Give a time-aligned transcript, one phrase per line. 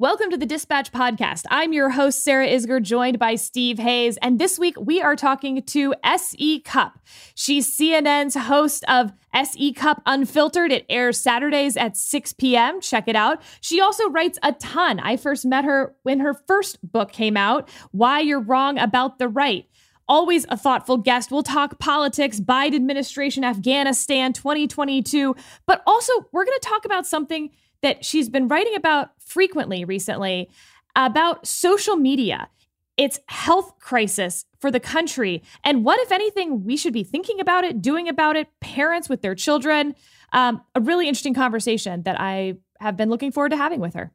[0.00, 1.44] Welcome to the Dispatch Podcast.
[1.50, 4.16] I'm your host, Sarah Isgur, joined by Steve Hayes.
[4.22, 6.60] And this week we are talking to S.E.
[6.60, 6.98] Cupp.
[7.34, 9.74] She's CNN's host of S.E.
[9.74, 10.72] Cupp Unfiltered.
[10.72, 12.80] It airs Saturdays at 6 p.m.
[12.80, 13.42] Check it out.
[13.60, 15.00] She also writes a ton.
[15.00, 19.28] I first met her when her first book came out, Why You're Wrong About the
[19.28, 19.66] Right.
[20.08, 21.30] Always a thoughtful guest.
[21.30, 25.36] We'll talk politics, Biden administration, Afghanistan 2022,
[25.66, 27.50] but also we're going to talk about something
[27.82, 30.50] that she's been writing about frequently recently
[30.96, 32.48] about social media,
[32.96, 37.64] its health crisis for the country, and what, if anything, we should be thinking about
[37.64, 39.94] it, doing about it, parents with their children.
[40.32, 44.12] Um, a really interesting conversation that I have been looking forward to having with her.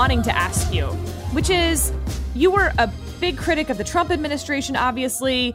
[0.00, 0.86] Wanting to ask you,
[1.34, 1.92] which is
[2.34, 5.54] you were a big critic of the Trump administration, obviously.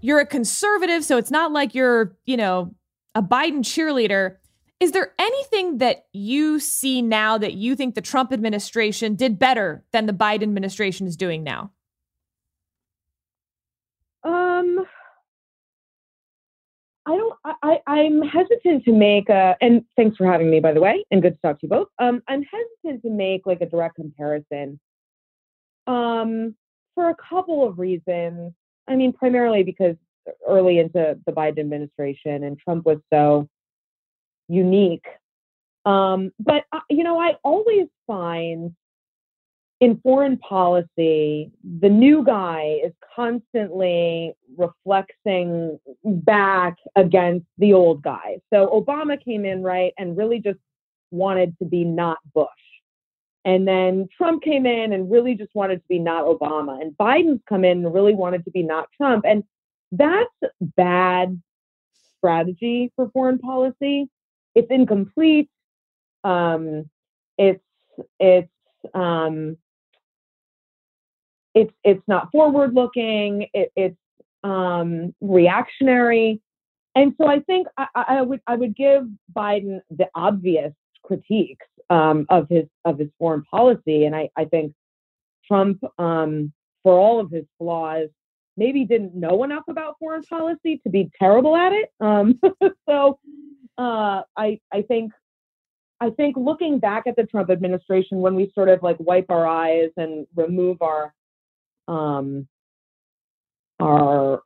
[0.00, 2.74] You're a conservative, so it's not like you're, you know,
[3.14, 4.36] a Biden cheerleader.
[4.80, 9.84] Is there anything that you see now that you think the Trump administration did better
[9.92, 11.70] than the Biden administration is doing now?
[14.22, 14.86] Um,
[17.06, 17.38] I don't.
[17.62, 19.56] I, I'm hesitant to make a.
[19.60, 21.88] And thanks for having me, by the way, and good to talk to you both.
[21.98, 24.80] Um, I'm hesitant to make like a direct comparison.
[25.86, 26.54] Um,
[26.94, 28.52] for a couple of reasons.
[28.88, 29.96] I mean, primarily because
[30.46, 33.48] early into the Biden administration and Trump was so
[34.48, 35.06] unique.
[35.84, 38.74] Um, but uh, you know, I always find
[39.84, 48.38] in foreign policy, the new guy is constantly reflecting back against the old guy.
[48.50, 50.58] So Obama came in, right, and really just
[51.10, 52.48] wanted to be not Bush.
[53.44, 56.80] And then Trump came in and really just wanted to be not Obama.
[56.80, 59.26] And Biden's come in and really wanted to be not Trump.
[59.28, 59.44] And
[59.92, 60.32] that's
[60.62, 61.42] bad
[62.16, 64.08] strategy for foreign policy.
[64.54, 65.50] It's incomplete.
[66.24, 66.88] Um,
[67.36, 67.62] it's
[68.18, 68.48] it's
[68.94, 69.58] um,
[71.54, 73.46] it's it's not forward looking.
[73.54, 73.96] It, it's
[74.42, 76.40] um, reactionary,
[76.94, 79.04] and so I think I, I, would I would give
[79.34, 80.72] Biden the obvious
[81.02, 84.74] critiques um, of his of his foreign policy, and I, I think
[85.46, 88.08] Trump, um, for all of his flaws,
[88.56, 91.90] maybe didn't know enough about foreign policy to be terrible at it.
[92.00, 92.40] Um,
[92.88, 93.18] so
[93.78, 95.12] uh, I I think
[96.00, 99.46] I think looking back at the Trump administration, when we sort of like wipe our
[99.46, 101.14] eyes and remove our
[101.88, 102.48] um,
[103.80, 104.42] our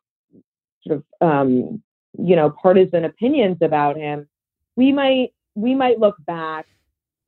[0.86, 1.82] sort of um,
[2.18, 4.28] you know partisan opinions about him,
[4.76, 6.66] we might we might look back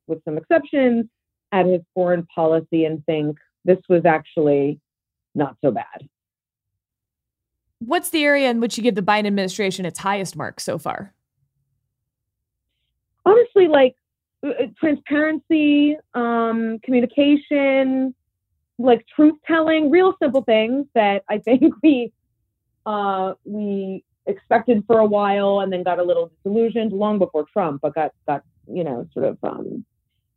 [0.06, 1.06] with some exceptions
[1.52, 4.80] at his foreign policy and think this was actually
[5.34, 6.08] not so bad.
[7.80, 11.14] What's the area in which you give the Biden administration its highest mark so far?
[13.24, 13.94] Honestly, like
[14.44, 18.14] uh, uh, transparency, um, communication,
[18.80, 22.12] like truth telling, real simple things that I think we
[22.86, 27.82] uh, we expected for a while and then got a little disillusioned long before Trump,
[27.82, 29.84] but got got you know sort of um,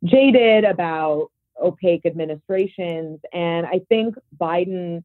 [0.04, 1.30] jaded about
[1.62, 3.20] opaque administrations.
[3.32, 5.02] And I think Biden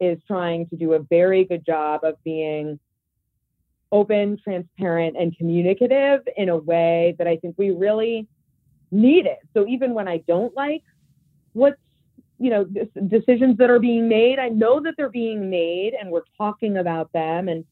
[0.00, 2.78] is trying to do a very good job of being
[3.90, 8.26] open, transparent, and communicative in a way that I think we really
[8.90, 9.38] need it.
[9.54, 10.82] So even when I don't like
[11.52, 11.76] what's
[12.42, 12.64] you know
[13.08, 17.12] decisions that are being made i know that they're being made and we're talking about
[17.12, 17.64] them and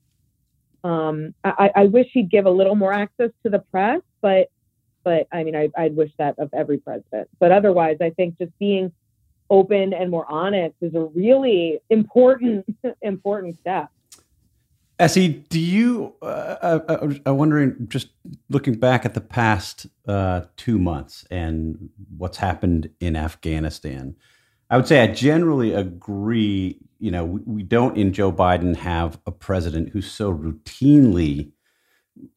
[0.82, 4.50] um, I, I, wish he'd give a little more access to the press but
[5.02, 8.56] but i mean I, i'd wish that of every president but otherwise i think just
[8.58, 8.92] being
[9.50, 12.64] open and more honest is a really important
[13.02, 13.90] important step
[15.00, 16.14] Essie, do you?
[16.20, 18.08] Uh, uh, uh, I'm wondering, just
[18.50, 21.88] looking back at the past uh, two months and
[22.18, 24.14] what's happened in Afghanistan,
[24.70, 26.78] I would say I generally agree.
[26.98, 31.52] You know, we, we don't in Joe Biden have a president who so routinely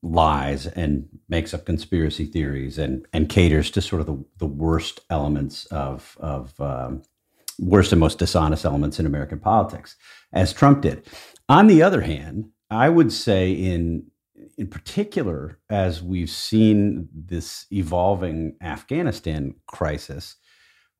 [0.01, 5.01] lies and makes up conspiracy theories and and caters to sort of the, the worst
[5.09, 7.03] elements of of um,
[7.59, 9.95] worst and most dishonest elements in American politics,
[10.31, 11.05] as Trump did.
[11.49, 14.07] On the other hand, I would say in
[14.57, 20.35] in particular, as we've seen this evolving Afghanistan crisis,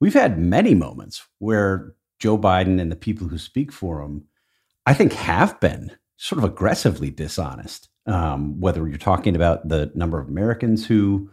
[0.04, 4.26] we've had many moments where Joe Biden and the people who speak for him,
[4.86, 7.88] I think, have been sort of aggressively dishonest.
[8.06, 11.32] Um, whether you're talking about the number of Americans who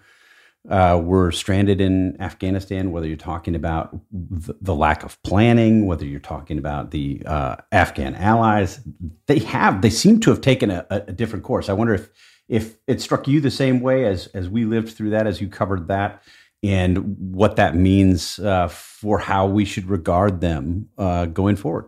[0.69, 6.21] uh, were stranded in Afghanistan, whether you're talking about the, lack of planning, whether you're
[6.21, 8.79] talking about the uh, Afghan allies,
[9.27, 11.69] they have they seem to have taken a, a, different course.
[11.69, 12.09] I wonder if
[12.49, 15.49] if it struck you the same way as as we lived through that, as you
[15.49, 16.23] covered that,
[16.63, 21.87] and what that means uh, for how we should regard them uh, going forward.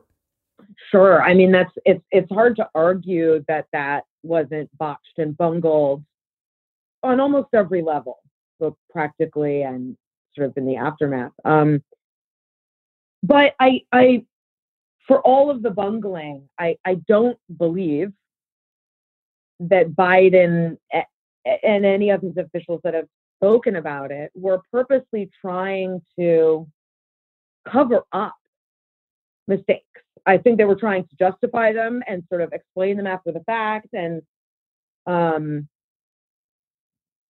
[0.91, 1.23] Sure.
[1.23, 6.05] I mean, that's it's it's hard to argue that that wasn't botched and bungled
[7.03, 8.19] on almost every level
[8.63, 9.97] both practically and
[10.37, 11.33] sort of in the aftermath.
[11.45, 11.83] Um,
[13.23, 14.25] but I, I,
[15.07, 18.13] for all of the bungling, I, I don't believe
[19.61, 20.79] that Biden
[21.45, 23.09] and any of his officials that have
[23.43, 26.67] spoken about it were purposely trying to
[27.69, 28.37] cover up
[29.49, 29.85] mistakes.
[30.27, 33.41] I think they were trying to justify them and sort of explain them after the
[33.41, 34.23] fact and
[35.07, 35.69] um,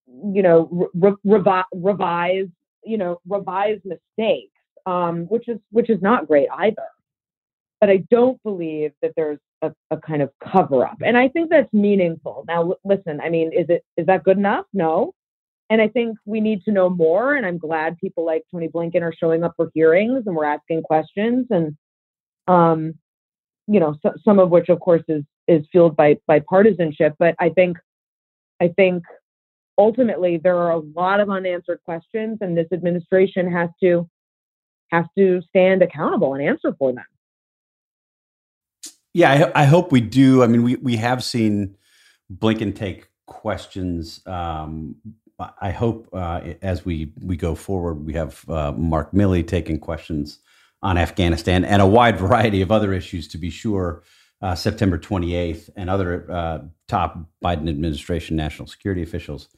[0.07, 2.49] you know, re- revi- revise,
[2.85, 4.53] you know, revise mistakes,
[4.87, 6.87] um, which is which is not great either.
[7.81, 11.51] But I don't believe that there's a, a kind of cover up, and I think
[11.51, 12.45] that's meaningful.
[12.47, 14.67] Now, l- listen, I mean, is it is that good enough?
[14.75, 15.15] No.
[15.73, 17.35] And I think we need to know more.
[17.35, 20.83] And I'm glad people like Tony Blinken are showing up for hearings and we're asking
[20.83, 21.47] questions.
[21.49, 21.79] And,
[22.47, 22.93] um,
[23.67, 27.15] you know, so, some of which, of course, is is fueled by by partisanship.
[27.19, 27.79] But I think,
[28.61, 29.03] I think
[29.79, 34.07] ultimately there are a lot of unanswered questions and this administration has to
[34.91, 37.07] has to stand accountable and answer for them
[39.15, 41.77] yeah i, I hope we do i mean we, we have seen
[42.31, 44.97] blinken take questions um,
[45.61, 50.39] i hope uh, as we we go forward we have uh, mark milley taking questions
[50.83, 54.03] on afghanistan and a wide variety of other issues to be sure
[54.43, 56.59] uh, September 28th, and other uh,
[56.89, 59.49] top Biden administration national security officials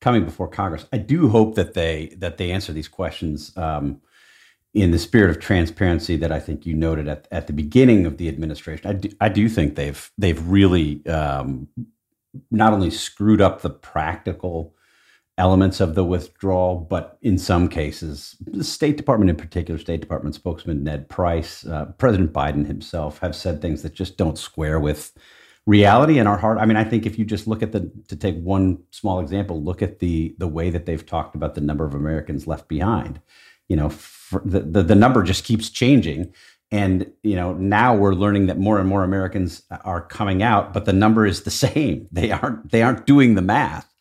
[0.00, 0.84] coming before Congress.
[0.92, 4.00] I do hope that they that they answer these questions um,
[4.74, 8.16] in the spirit of transparency that I think you noted at, at the beginning of
[8.16, 8.90] the administration.
[8.90, 11.68] I do, I do think they've they've really um,
[12.50, 14.74] not only screwed up the practical
[15.38, 20.34] elements of the withdrawal, but in some cases, the State Department in particular, State Department
[20.34, 25.12] spokesman Ned Price, uh, President Biden himself have said things that just don't square with
[25.66, 26.58] reality in our heart.
[26.58, 29.62] I mean, I think if you just look at the to take one small example,
[29.62, 33.20] look at the the way that they've talked about the number of Americans left behind.
[33.68, 33.88] You know,
[34.44, 36.32] the, the the number just keeps changing.
[36.70, 40.86] And you know now we're learning that more and more Americans are coming out, but
[40.86, 42.08] the number is the same.
[42.10, 43.91] They aren't they aren't doing the math,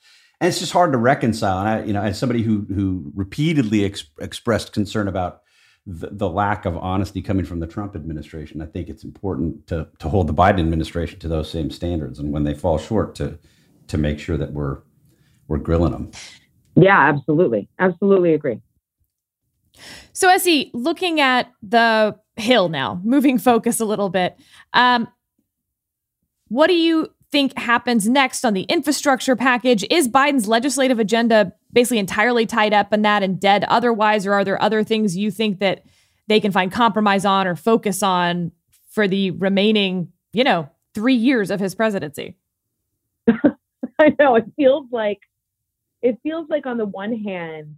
[0.41, 1.59] and it's just hard to reconcile.
[1.59, 5.43] And I, you know, as somebody who who repeatedly ex- expressed concern about
[5.85, 8.61] the, the, lack of honesty coming from the Trump administration.
[8.61, 12.31] I think it's important to to hold the Biden administration to those same standards, and
[12.31, 13.39] when they fall short, to
[13.88, 14.79] to make sure that we're
[15.47, 16.11] we're grilling them.
[16.75, 18.61] Yeah, absolutely, absolutely agree.
[20.13, 24.37] So, Essie, looking at the Hill now, moving focus a little bit,
[24.73, 25.07] um,
[26.47, 29.86] what do you think happens next on the infrastructure package?
[29.89, 34.25] Is Biden's legislative agenda basically entirely tied up in that and dead otherwise?
[34.25, 35.86] Or are there other things you think that
[36.28, 38.51] they can find compromise on or focus on
[38.92, 42.38] for the remaining, you know, three years of his presidency?
[43.28, 44.36] I know.
[44.36, 45.19] It feels like,
[46.01, 47.78] it feels like on the one hand,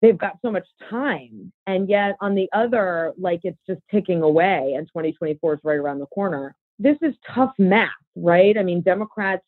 [0.00, 1.52] they've got so much time.
[1.66, 6.00] And yet on the other, like it's just ticking away and 2024 is right around
[6.00, 6.56] the corner.
[6.78, 8.56] This is tough math, right?
[8.56, 9.44] I mean, Democrats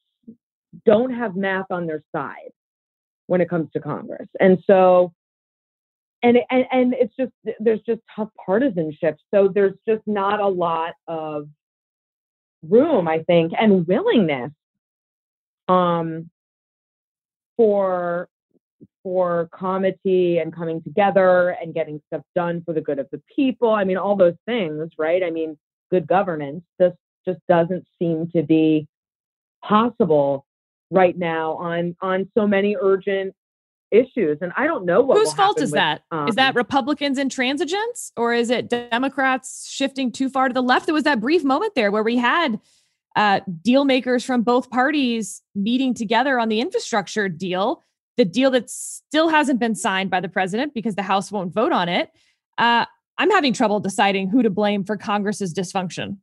[0.87, 2.51] don't have math on their side
[3.27, 4.29] when it comes to Congress.
[4.41, 5.13] And so,
[6.23, 9.17] and, and, and it's just, there's just tough partisanship.
[9.33, 11.49] So there's just not a lot of
[12.69, 14.51] room, I think, and willingness
[15.69, 16.31] um,
[17.57, 18.29] for
[19.03, 23.71] for comity and coming together and getting stuff done for the good of the people.
[23.71, 25.23] I mean, all those things, right?
[25.23, 25.59] I mean,
[25.91, 26.63] good governance.
[26.79, 26.95] This
[27.27, 28.87] just doesn't seem to be
[29.63, 30.47] possible
[30.91, 33.35] right now on on so many urgent
[33.91, 36.03] issues and i don't know what whose fault is with, that?
[36.11, 40.87] Um, is that republicans intransigence or is it democrats shifting too far to the left?
[40.87, 42.61] There was that brief moment there where we had
[43.17, 47.83] uh, deal makers from both parties meeting together on the infrastructure deal
[48.17, 51.73] the deal that still hasn't been signed by the president because the house won't vote
[51.73, 52.11] on it.
[52.59, 52.85] Uh,
[53.19, 56.19] i'm having trouble deciding who to blame for congress's dysfunction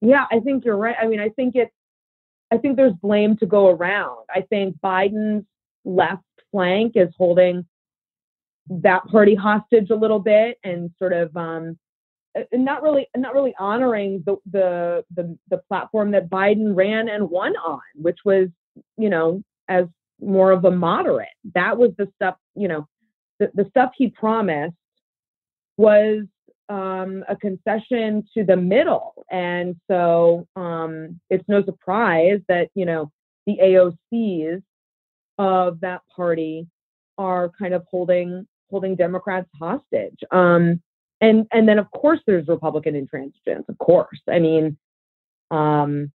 [0.00, 1.72] yeah i think you're right i mean i think it's
[2.50, 4.26] I think there's blame to go around.
[4.34, 5.44] I think Biden's
[5.84, 7.64] left flank is holding
[8.68, 11.78] that party hostage a little bit and sort of um,
[12.52, 17.54] not really not really honoring the, the the the platform that Biden ran and won
[17.56, 18.48] on, which was
[18.96, 19.86] you know as
[20.20, 21.28] more of a moderate.
[21.54, 22.86] That was the stuff, you know,
[23.38, 24.76] the, the stuff he promised
[25.76, 26.24] was
[26.70, 29.26] um, a concession to the middle.
[29.30, 33.10] And so um, it's no surprise that, you know,
[33.46, 34.62] the AOCs
[35.38, 36.68] of that party
[37.18, 40.18] are kind of holding holding Democrats hostage.
[40.30, 40.80] Um,
[41.20, 43.68] and and then of course there's Republican intransigence.
[43.68, 44.78] Of course, I mean,
[45.50, 46.12] um,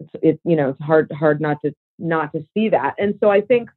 [0.00, 2.94] it's it you know it's hard hard not to not to see that.
[2.98, 3.70] And so I think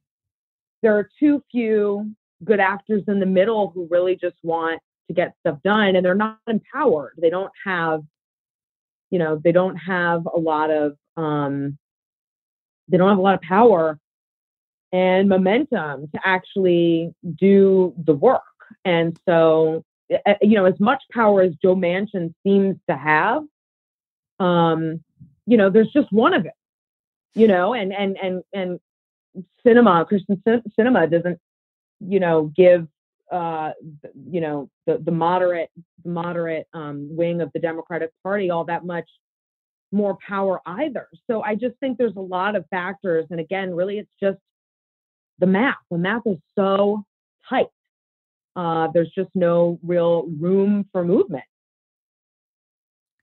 [0.82, 2.10] there are too few
[2.42, 6.14] good actors in the middle who really just want to get stuff done, and they're
[6.14, 7.14] not empowered.
[7.18, 8.02] They don't have,
[9.10, 11.78] you know, they don't have a lot of um,
[12.88, 13.98] they don't have a lot of power
[14.92, 18.42] and momentum to actually do the work.
[18.84, 23.42] And so Eh, eh, you know, as much power as Joe Manchin seems to have,
[24.38, 25.02] um,
[25.46, 26.52] you know, there's just one of it,
[27.34, 28.80] you know, and and and and
[29.64, 31.38] Sinema Kyrsten Sinema doesn't,
[32.00, 32.86] you know, give
[33.30, 33.72] uh,
[34.30, 35.70] you know, the the moderate
[36.04, 39.08] moderate um, wing of the Democratic Party all that much
[39.92, 41.08] more power either.
[41.28, 44.38] So I just think there's a lot of factors, and again, really, it's just
[45.38, 45.76] the math.
[45.90, 47.04] The math is so
[47.48, 47.68] tight
[48.56, 51.44] uh, there's just no real room for movement.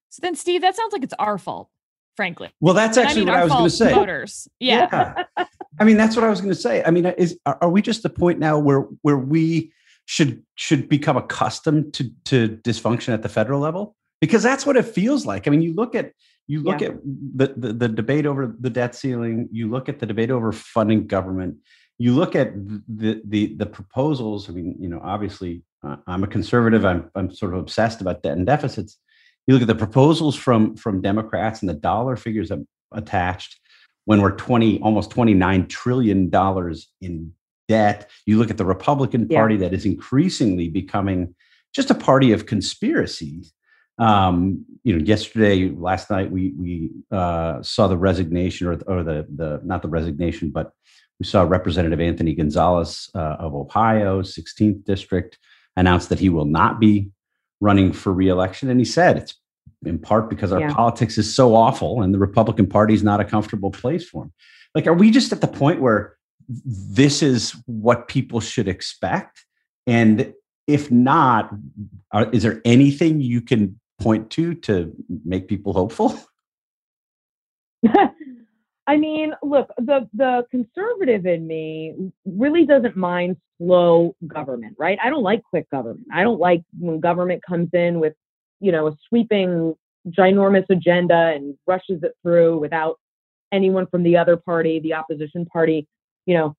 [0.09, 1.69] So then, Steve, that sounds like it's our fault,
[2.17, 2.49] frankly.
[2.59, 3.93] Well, that's actually I mean, what I was going to say.
[3.93, 5.23] Voters, yeah.
[5.37, 5.45] yeah.
[5.79, 6.83] I mean, that's what I was going to say.
[6.83, 9.71] I mean, is are we just the point now where where we
[10.11, 13.95] should should become accustomed to to dysfunction at the federal level?
[14.19, 15.47] Because that's what it feels like.
[15.47, 16.11] I mean, you look at
[16.47, 16.89] you look yeah.
[16.89, 16.95] at
[17.35, 19.47] the, the the debate over the debt ceiling.
[19.51, 21.57] You look at the debate over funding government
[22.01, 24.49] you look at the the the proposals.
[24.49, 26.83] I mean, you know, obviously, uh, I'm a conservative.
[26.83, 28.97] I'm I'm sort of obsessed about debt and deficits.
[29.45, 32.51] You look at the proposals from from Democrats and the dollar figures
[32.91, 33.59] attached
[34.05, 37.33] when we're 20 almost 29 trillion dollars in
[37.71, 39.61] debt you look at the republican party yeah.
[39.61, 41.33] that is increasingly becoming
[41.73, 43.53] just a party of conspiracies
[43.97, 49.27] um, you know yesterday last night we we uh, saw the resignation or, or the
[49.35, 50.73] the not the resignation but
[51.21, 55.37] we saw Representative Anthony Gonzalez uh, of Ohio, 16th district,
[55.77, 57.11] announce that he will not be
[57.59, 58.71] running for reelection.
[58.71, 59.35] And he said it's
[59.85, 60.73] in part because our yeah.
[60.73, 64.33] politics is so awful and the Republican Party is not a comfortable place for him.
[64.73, 66.17] Like, are we just at the point where
[66.65, 69.45] this is what people should expect?
[69.87, 70.33] And
[70.67, 71.51] if not,
[72.11, 74.93] are, is there anything you can point to to
[75.25, 76.19] make people hopeful?
[78.87, 84.97] I mean, look, the the conservative in me really doesn't mind slow government, right?
[85.03, 86.07] I don't like quick government.
[86.13, 88.13] I don't like when government comes in with,
[88.59, 89.75] you know, a sweeping
[90.09, 92.97] ginormous agenda and rushes it through without
[93.51, 95.87] anyone from the other party, the opposition party,
[96.25, 96.55] you know,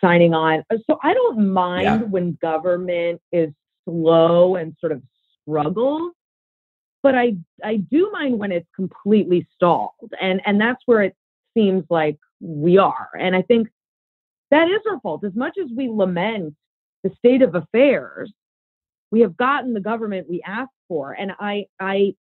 [0.00, 0.62] signing on.
[0.86, 1.98] So I don't mind yeah.
[1.98, 3.50] when government is
[3.84, 5.02] slow and sort of
[5.42, 6.12] struggles
[7.02, 11.16] but I I do mind when it's completely stalled, and and that's where it
[11.54, 13.08] seems like we are.
[13.18, 13.68] And I think
[14.50, 15.24] that is our fault.
[15.24, 16.54] As much as we lament
[17.02, 18.32] the state of affairs,
[19.10, 21.12] we have gotten the government we asked for.
[21.12, 22.14] And I, I,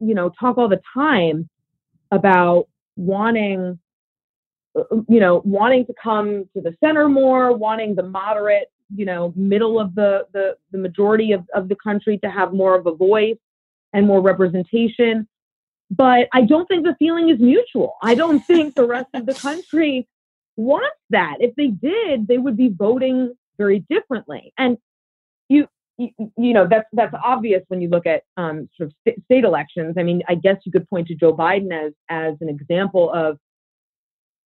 [0.00, 1.48] you know, talk all the time
[2.10, 3.83] about wanting, uh, uh,
[5.08, 9.78] you know, wanting to come to the center more, wanting the moderate, you know, middle
[9.80, 13.36] of the the, the majority of, of the country to have more of a voice
[13.92, 15.28] and more representation.
[15.90, 17.94] But I don't think the feeling is mutual.
[18.02, 20.08] I don't think the rest of the country
[20.56, 21.36] wants that.
[21.40, 24.52] If they did, they would be voting very differently.
[24.58, 24.76] And
[25.48, 29.24] you, you, you know, that's that's obvious when you look at um, sort of st-
[29.24, 29.94] state elections.
[29.96, 33.38] I mean, I guess you could point to Joe Biden as as an example of,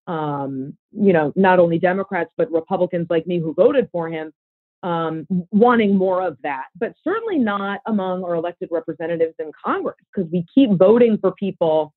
[0.09, 4.33] um, you know, not only Democrats but Republicans like me who voted for him
[4.81, 10.29] um, wanting more of that, but certainly not among our elected representatives in Congress because
[10.31, 11.93] we keep voting for people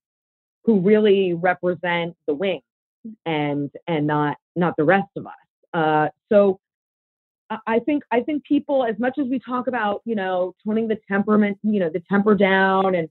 [0.64, 2.60] who really represent the wing
[3.24, 5.32] and and not not the rest of us.
[5.72, 6.60] Uh, so
[7.66, 10.98] I think I think people, as much as we talk about you know toning the
[11.08, 13.08] temperament, you know the temper down and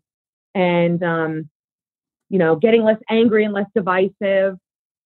[0.53, 1.49] and um,
[2.29, 4.57] you know getting less angry and less divisive.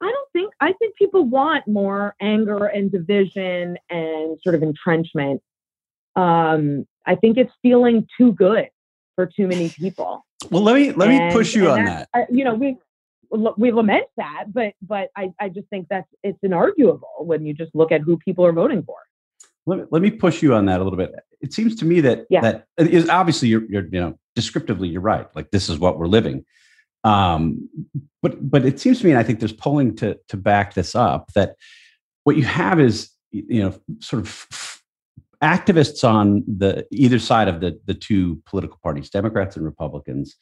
[0.02, 5.42] I don't think I think people want more anger and division and sort of entrenchment.
[6.16, 8.68] Um, I think it's feeling too good
[9.16, 10.26] for too many people.
[10.52, 12.10] Well, let me let and, me push you on that.
[12.14, 12.34] that.
[12.34, 12.78] you know, we
[13.58, 17.74] we lament that, but but I, I just think that's it's inarguable when you just
[17.74, 18.98] look at who people are voting for.
[19.66, 21.16] Let me, let me push you on that a little bit.
[21.42, 22.42] It seems to me that yeah.
[22.42, 25.28] that is obviously you're, you're you know descriptively you're right.
[25.36, 26.46] Like this is what we're living.
[27.06, 27.70] Um,
[28.22, 30.96] but but it seems to me, and I think there's polling to to back this
[30.96, 31.56] up that
[32.24, 34.84] what you have is you know sort of f-
[35.44, 40.36] activists on the either side of the the two political parties, Democrats and Republicans,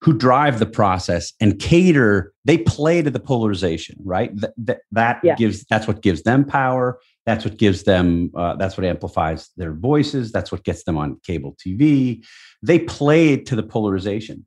[0.00, 2.32] who drive the process and cater.
[2.46, 4.34] They play to the polarization, right?
[4.40, 5.34] That that, that yeah.
[5.34, 6.98] gives that's what gives them power.
[7.26, 8.30] That's what gives them.
[8.34, 10.32] Uh, that's what amplifies their voices.
[10.32, 12.24] That's what gets them on cable TV.
[12.62, 14.46] They play to the polarization,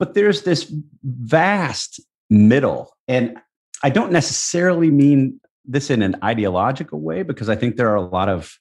[0.00, 0.72] but there's this
[1.04, 2.96] vast middle.
[3.06, 3.36] And
[3.84, 8.08] I don't necessarily mean this in an ideological way because I think there are a
[8.08, 8.58] lot of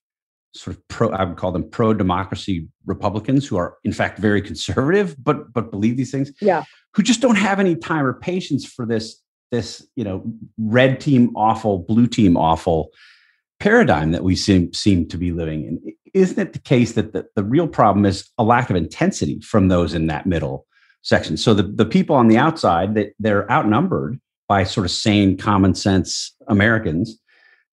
[0.53, 4.41] sort of pro I would call them pro democracy Republicans who are in fact very
[4.41, 6.31] conservative but but believe these things.
[6.41, 6.63] Yeah.
[6.95, 10.23] Who just don't have any time or patience for this this, you know,
[10.57, 12.89] red team awful, blue team awful
[13.59, 15.93] paradigm that we seem seem to be living in.
[16.13, 19.67] Isn't it the case that the, the real problem is a lack of intensity from
[19.67, 20.65] those in that middle
[21.01, 21.37] section.
[21.37, 25.75] So the, the people on the outside that they're outnumbered by sort of sane, common
[25.75, 27.19] sense Americans,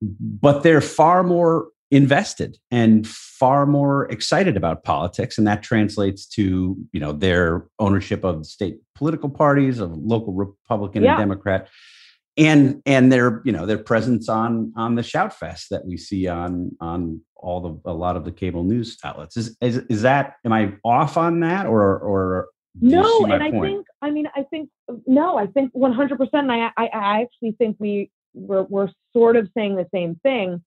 [0.03, 6.77] but they're far more invested and far more excited about politics and that translates to
[6.93, 11.13] you know their ownership of state political parties of local republican yeah.
[11.13, 11.69] and democrat
[12.37, 16.27] and and their you know their presence on on the shout fest that we see
[16.27, 20.35] on on all the a lot of the cable news outlets is is, is that
[20.45, 22.49] am i off on that or or
[22.81, 24.69] no, and I think I mean I think
[25.07, 26.19] no, I think 100.
[26.19, 30.63] percent I, I I actually think we we're we're sort of saying the same thing.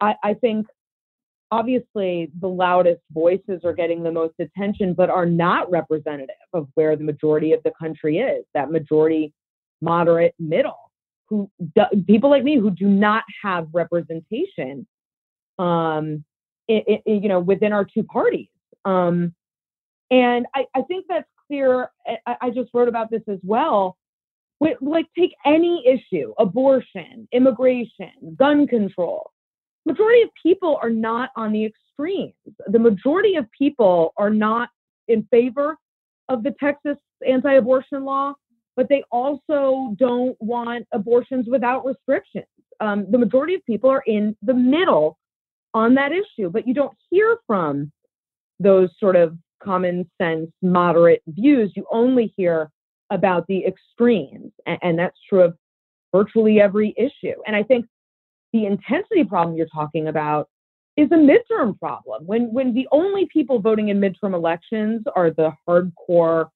[0.00, 0.66] I I think
[1.50, 6.96] obviously the loudest voices are getting the most attention, but are not representative of where
[6.96, 8.44] the majority of the country is.
[8.54, 9.32] That majority,
[9.80, 10.90] moderate, middle,
[11.28, 14.86] who do, people like me who do not have representation,
[15.58, 16.24] um,
[16.68, 18.48] it, it, you know, within our two parties.
[18.84, 19.34] Um,
[20.10, 21.90] and I, I think that's clear.
[22.26, 23.96] I, I just wrote about this as well.
[24.58, 29.30] With, like, take any issue abortion, immigration, gun control.
[29.86, 32.34] Majority of people are not on the extremes.
[32.66, 34.68] The majority of people are not
[35.08, 35.78] in favor
[36.28, 38.34] of the Texas anti abortion law,
[38.76, 42.46] but they also don't want abortions without restrictions.
[42.80, 45.18] Um, the majority of people are in the middle
[45.74, 47.92] on that issue, but you don't hear from
[48.58, 51.72] those sort of common sense, moderate views.
[51.76, 52.70] You only hear
[53.10, 54.52] about the extremes.
[54.66, 55.56] And, and that's true of
[56.12, 57.34] virtually every issue.
[57.46, 57.86] And I think
[58.52, 60.48] the intensity problem you're talking about
[60.96, 62.26] is a midterm problem.
[62.26, 66.48] When when the only people voting in midterm elections are the hardcore,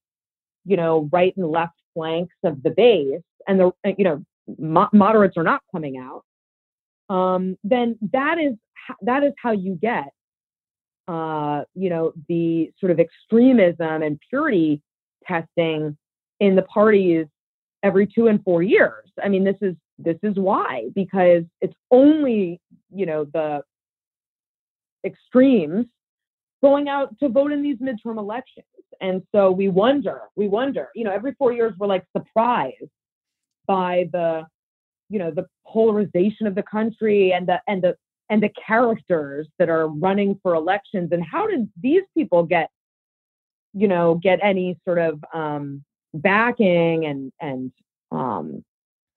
[0.65, 4.25] you know, right and left flanks of the base, and the you know
[4.59, 6.25] mo- moderates are not coming out,
[7.15, 8.55] um, then that is
[9.03, 10.09] that is how you get
[11.09, 14.81] uh, you know, the sort of extremism and purity
[15.27, 15.97] testing
[16.41, 17.27] in the parties
[17.83, 19.11] every two and four years.
[19.23, 22.61] I mean, this is this is why because it's only
[22.93, 23.63] you know the
[25.05, 25.87] extremes
[26.63, 28.67] going out to vote in these midterm elections,
[29.01, 32.91] and so we wonder, we wonder, you know, every four years we're like surprised
[33.67, 34.47] by the
[35.11, 37.95] you know the polarization of the country and the and the
[38.31, 42.71] and the characters that are running for elections and how did these people get
[43.73, 45.85] you know get any sort of um,
[46.15, 47.73] backing and and
[48.13, 48.65] um,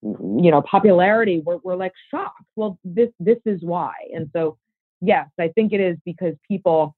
[0.02, 1.42] you know popularity?
[1.46, 2.44] We're, we're like shocked.
[2.56, 3.94] Well this this is why.
[4.14, 4.58] And so
[5.02, 6.96] yes i think it is because people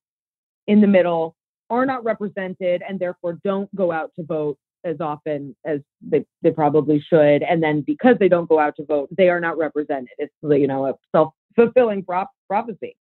[0.68, 1.36] in the middle
[1.70, 6.52] are not represented and therefore don't go out to vote as often as they, they
[6.52, 7.44] probably should.
[7.44, 10.10] And then because they don't go out to vote they are not represented.
[10.18, 12.96] It's you know a self fulfilling prop- prophecy.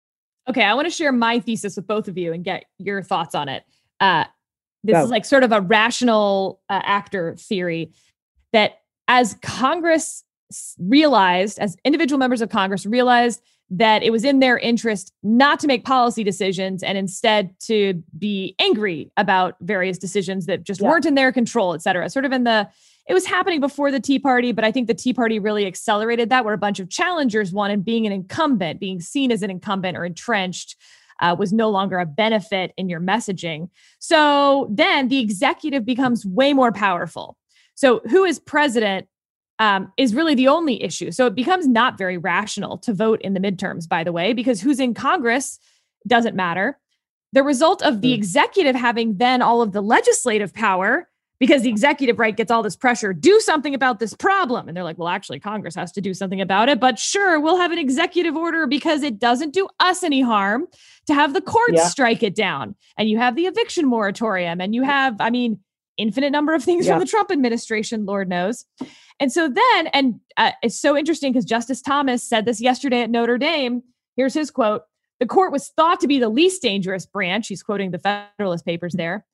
[0.49, 3.35] Okay, I want to share my thesis with both of you and get your thoughts
[3.35, 3.63] on it.
[3.99, 4.23] Uh,
[4.83, 5.03] this Go.
[5.03, 7.91] is like sort of a rational uh, actor theory
[8.53, 10.23] that as Congress
[10.79, 15.67] realized, as individual members of Congress realized that it was in their interest not to
[15.67, 20.87] make policy decisions and instead to be angry about various decisions that just yeah.
[20.87, 22.09] weren't in their control, et cetera.
[22.09, 22.69] Sort of in the
[23.07, 26.29] it was happening before the Tea Party, but I think the Tea Party really accelerated
[26.29, 29.97] that, where a bunch of challengers wanted being an incumbent, being seen as an incumbent
[29.97, 30.75] or entrenched.
[31.19, 33.69] Uh, was no longer a benefit in your messaging.
[33.97, 37.35] So then the executive becomes way more powerful.
[37.73, 39.07] So who is president
[39.57, 41.11] um, is really the only issue.
[41.11, 44.61] So it becomes not very rational to vote in the midterms, by the way, because
[44.61, 45.59] who's in Congress
[46.07, 46.77] doesn't matter.
[47.33, 48.19] The result of the hmm.
[48.19, 52.75] executive having then all of the legislative power because the executive right gets all this
[52.75, 56.13] pressure do something about this problem and they're like well actually congress has to do
[56.13, 60.03] something about it but sure we'll have an executive order because it doesn't do us
[60.03, 60.67] any harm
[61.05, 61.87] to have the courts yeah.
[61.87, 65.59] strike it down and you have the eviction moratorium and you have i mean
[65.97, 66.93] infinite number of things yeah.
[66.93, 68.65] from the Trump administration, Lord knows.
[69.19, 73.09] And so then, and uh, it's so interesting because Justice Thomas said this yesterday at
[73.09, 73.83] Notre Dame.
[74.15, 74.83] Here's his quote
[75.19, 77.47] The court was thought to be the least dangerous branch.
[77.47, 79.25] He's quoting the Federalist Papers there.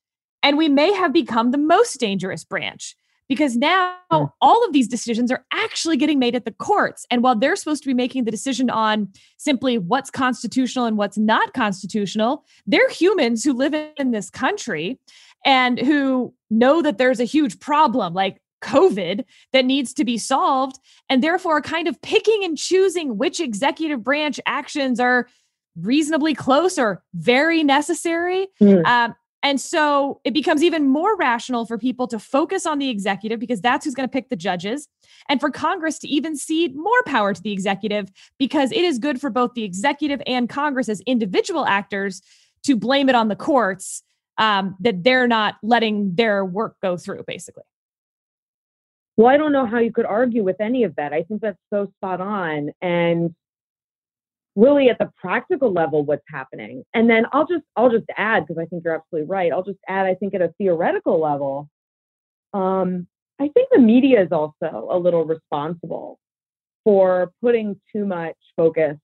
[0.44, 2.96] And we may have become the most dangerous branch
[3.30, 4.30] because now mm.
[4.42, 7.06] all of these decisions are actually getting made at the courts.
[7.10, 11.18] And while they're supposed to be making the decision on simply what's constitutional and what's
[11.18, 15.00] not constitutional, they're humans who live in this country
[15.46, 20.80] and who know that there's a huge problem like COVID that needs to be solved,
[21.10, 25.28] and therefore kind of picking and choosing which executive branch actions are
[25.76, 28.48] reasonably close or very necessary.
[28.62, 28.86] Mm.
[28.86, 33.40] Um, and so it becomes even more rational for people to focus on the executive
[33.40, 34.88] because that's who's going to pick the judges,
[35.30, 39.20] and for Congress to even cede more power to the executive because it is good
[39.22, 42.22] for both the executive and Congress as individual actors
[42.64, 44.04] to blame it on the courts
[44.38, 47.64] um, that they're not letting their work go through, basically.
[49.16, 51.14] Well, I don't know how you could argue with any of that.
[51.14, 52.72] I think that's so spot on.
[52.82, 53.36] And
[54.56, 56.84] really at the practical level what's happening.
[56.94, 59.80] And then i'll just i'll just add because i think you're absolutely right i'll just
[59.88, 61.70] add i think at a theoretical level
[62.54, 63.08] um,
[63.40, 66.20] i think the media is also a little responsible
[66.84, 68.98] for putting too much focus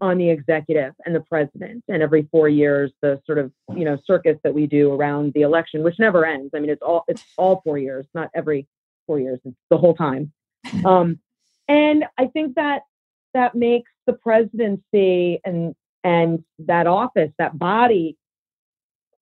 [0.00, 3.98] on the executive and the president and every four years the sort of you know
[4.04, 6.50] circus that we do around the election which never ends.
[6.54, 8.66] I mean it's all it's all four years not every
[9.06, 10.32] four years it's the whole time.
[10.84, 11.18] Um,
[11.68, 12.82] and i think that
[13.34, 18.16] that makes the presidency and and that office, that body,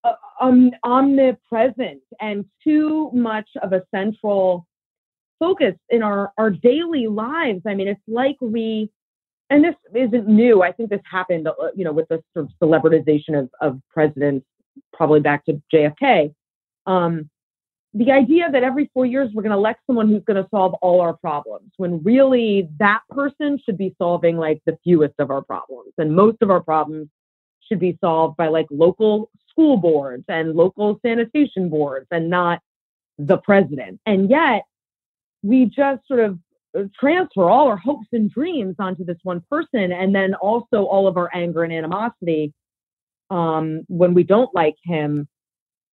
[0.03, 4.65] uh, um, omnipresent and too much of a central
[5.39, 7.61] focus in our our daily lives.
[7.67, 8.89] I mean, it's like we,
[9.49, 10.63] and this isn't new.
[10.63, 14.45] I think this happened, uh, you know, with the sort of celebritization of of presidents,
[14.93, 16.33] probably back to JFK.
[16.85, 17.29] Um,
[17.93, 20.73] the idea that every four years we're going to elect someone who's going to solve
[20.75, 25.41] all our problems when really that person should be solving like the fewest of our
[25.41, 27.07] problems and most of our problems
[27.67, 32.59] should be solved by like local school boards and local sanitation boards and not
[33.17, 33.99] the president.
[34.05, 34.63] And yet
[35.43, 36.39] we just sort of
[36.77, 41.07] uh, transfer all our hopes and dreams onto this one person and then also all
[41.07, 42.53] of our anger and animosity
[43.29, 45.27] um, when we don't like him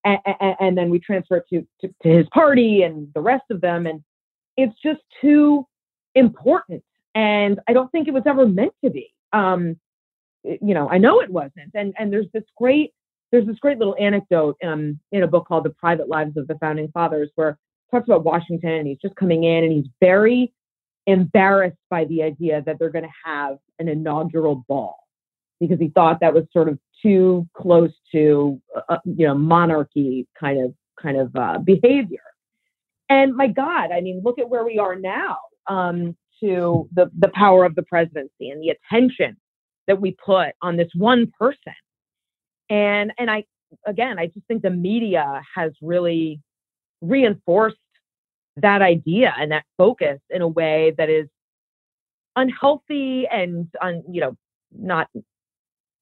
[0.06, 3.60] and, and, then we transfer it to, to, to his party and the rest of
[3.60, 3.86] them.
[3.86, 4.02] And
[4.56, 5.66] it's just too
[6.14, 6.82] important.
[7.14, 9.12] And I don't think it was ever meant to be.
[9.32, 9.76] Um,
[10.44, 11.72] you know, I know it wasn't.
[11.74, 12.92] And and there's this great
[13.32, 16.56] there's this great little anecdote um, in a book called The Private Lives of the
[16.58, 17.58] Founding Fathers, where
[17.90, 20.52] talks about Washington and he's just coming in and he's very
[21.06, 25.05] embarrassed by the idea that they're going to have an inaugural ball
[25.60, 30.26] because he thought that was sort of too close to uh, uh, you know monarchy
[30.38, 32.20] kind of kind of uh, behavior.
[33.08, 35.38] And my God, I mean, look at where we are now
[35.68, 39.36] um, to the the power of the presidency and the attention
[39.86, 41.74] that we put on this one person.
[42.68, 43.44] And and I
[43.86, 46.40] again, I just think the media has really
[47.00, 47.76] reinforced
[48.56, 51.28] that idea and that focus in a way that is
[52.36, 54.36] unhealthy and un, you know
[54.72, 55.08] not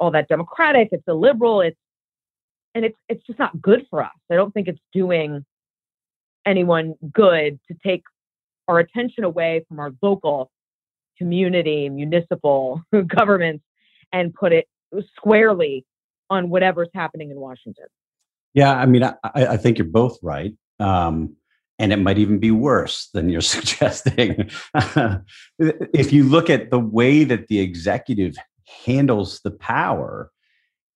[0.00, 0.88] all that democratic.
[0.92, 1.60] It's a liberal.
[1.60, 1.78] It's
[2.74, 4.10] and it's it's just not good for us.
[4.30, 5.44] I don't think it's doing
[6.46, 8.02] anyone good to take
[8.68, 10.50] our attention away from our local
[11.18, 13.64] community, municipal governments,
[14.12, 14.66] and put it
[15.16, 15.84] squarely
[16.30, 17.86] on whatever's happening in Washington.
[18.54, 20.54] Yeah, I mean, I, I think you're both right.
[20.78, 21.36] Um,
[21.78, 24.50] and it might even be worse than you're suggesting.
[25.58, 28.36] if you look at the way that the executive
[28.84, 30.30] handles the power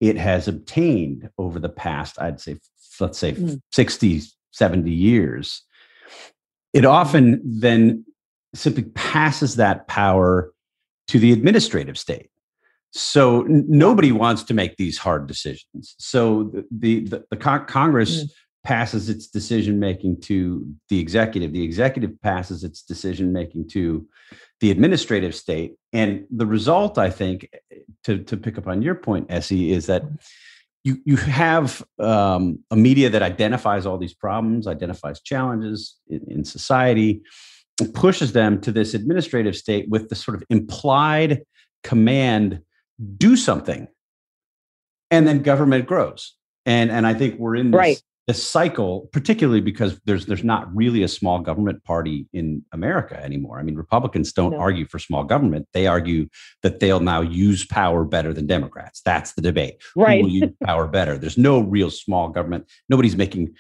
[0.01, 2.59] it has obtained over the past, I'd say,
[3.01, 3.61] let's say mm.
[3.73, 5.63] 60, 70 years,
[6.73, 8.05] it often then
[8.55, 10.53] simply passes that power
[11.09, 12.31] to the administrative state.
[12.93, 15.95] So n- nobody wants to make these hard decisions.
[15.99, 18.29] So the the, the, the con- Congress mm.
[18.69, 21.55] Passes its decision making to the executive.
[21.55, 24.07] The executive passes its decision making to
[24.61, 25.77] the administrative state.
[25.95, 27.49] And the result, I think,
[28.05, 30.03] to, to pick up on your point, Essie, is that
[30.85, 36.45] you, you have um, a media that identifies all these problems, identifies challenges in, in
[36.45, 37.23] society,
[37.95, 41.41] pushes them to this administrative state with the sort of implied
[41.85, 42.61] command
[43.17, 43.89] do something.
[45.11, 46.35] And then government grows.
[46.67, 50.69] And, and I think we're in this, right the cycle, particularly because there's there's not
[50.77, 53.59] really a small government party in America anymore.
[53.59, 54.59] I mean, Republicans don't no.
[54.59, 56.29] argue for small government; they argue
[56.63, 59.01] that they'll now use power better than Democrats.
[59.01, 59.83] That's the debate.
[59.97, 60.19] Right?
[60.19, 61.17] Who will use power better?
[61.17, 62.71] There's no real small government.
[62.91, 63.55] Nobody's making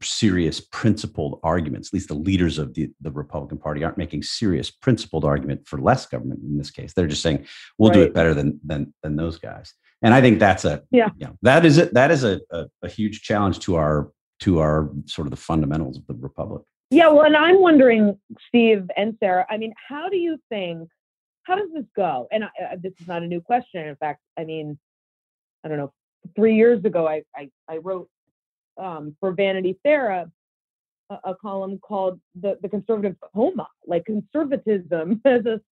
[0.00, 1.88] serious principled arguments.
[1.88, 5.80] At least the leaders of the, the Republican Party aren't making serious principled argument for
[5.80, 6.92] less government in this case.
[6.94, 7.46] They're just saying
[7.78, 7.96] we'll right.
[7.96, 9.74] do it better than than than those guys.
[10.04, 11.94] And I think that's a yeah, know, that is it.
[11.94, 15.96] That is a, a, a huge challenge to our to our sort of the fundamentals
[15.96, 16.62] of the republic.
[16.90, 19.46] Yeah, well, and I'm wondering, Steve and Sarah.
[19.48, 20.90] I mean, how do you think?
[21.44, 22.28] How does this go?
[22.30, 23.88] And I, uh, this is not a new question.
[23.88, 24.78] In fact, I mean,
[25.64, 25.92] I don't know.
[26.36, 28.10] Three years ago, I I, I wrote
[28.76, 30.30] um, for Vanity Fair a,
[31.24, 35.62] a, column called the the conservative coma, like conservatism as a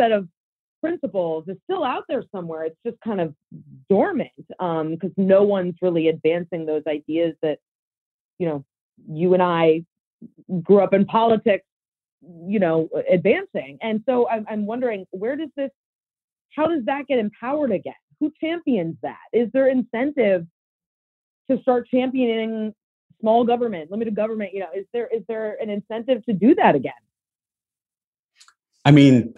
[0.00, 0.26] set of
[0.80, 2.64] principles is still out there somewhere.
[2.64, 3.34] It's just kind of
[3.88, 7.58] dormant because um, no one's really advancing those ideas that
[8.38, 8.64] you know
[9.06, 9.84] you and I
[10.62, 11.64] grew up in politics,
[12.22, 13.78] you know, advancing.
[13.82, 15.70] And so I'm, I'm wondering where does this,
[16.54, 17.94] how does that get empowered again?
[18.20, 19.18] Who champions that?
[19.32, 20.46] Is there incentive
[21.50, 22.74] to start championing
[23.20, 24.52] small government, limited government?
[24.52, 26.92] You know, is there is there an incentive to do that again?
[28.84, 29.34] I mean,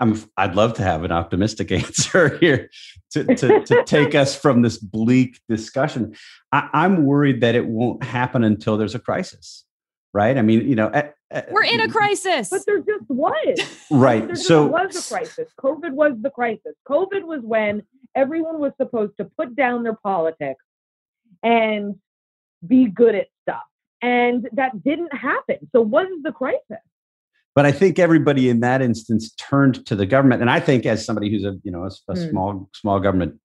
[0.00, 2.70] I'm, I'd love to have an optimistic answer here
[3.12, 6.14] to, to, to take us from this bleak discussion.
[6.50, 9.64] I, I'm worried that it won't happen until there's a crisis
[10.12, 10.36] right?
[10.36, 13.58] I mean, you know, at, at, we're in a crisis, but there just was
[13.90, 14.26] right.
[14.26, 15.48] There so was a crisis.
[15.58, 16.74] COVID was the crisis.
[16.88, 17.82] COVID was when
[18.14, 20.64] everyone was supposed to put down their politics
[21.42, 21.96] and
[22.66, 23.62] be good at stuff,
[24.00, 25.56] and that didn't happen.
[25.72, 26.82] So, what is the crisis?
[27.54, 31.04] But I think everybody in that instance turned to the government, and I think as
[31.04, 32.30] somebody who's a you know a, a mm.
[32.30, 33.38] small small government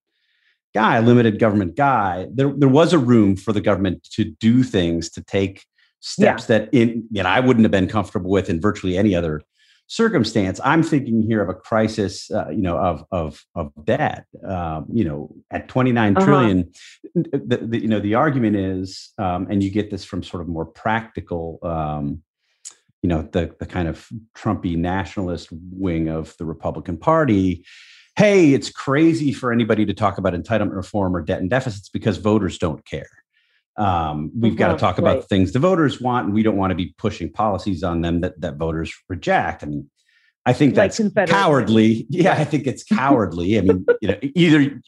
[0.74, 5.10] guy, limited government guy, there there was a room for the government to do things
[5.10, 5.64] to take
[6.00, 6.58] steps yeah.
[6.58, 9.42] that in you know I wouldn't have been comfortable with in virtually any other
[9.88, 10.60] circumstance.
[10.64, 14.26] I'm thinking here of a crisis, uh, you know, of of of debt.
[14.46, 16.24] Um, you know, at 29 uh-huh.
[16.24, 16.72] trillion,
[17.14, 20.48] the, the, you know the argument is, um, and you get this from sort of
[20.48, 21.58] more practical.
[21.62, 22.22] Um,
[23.02, 27.64] you know the the kind of Trumpy nationalist wing of the Republican Party.
[28.16, 32.16] Hey, it's crazy for anybody to talk about entitlement reform or debt and deficits because
[32.16, 33.08] voters don't care.
[33.76, 35.20] Um, we've mm-hmm, got to talk about right.
[35.20, 38.22] the things the voters want, and we don't want to be pushing policies on them
[38.22, 39.62] that that voters reject.
[39.62, 39.88] I mean,
[40.44, 42.06] I think that's cowardly.
[42.10, 43.58] Yeah, I think it's cowardly.
[43.58, 44.82] I mean, you know, either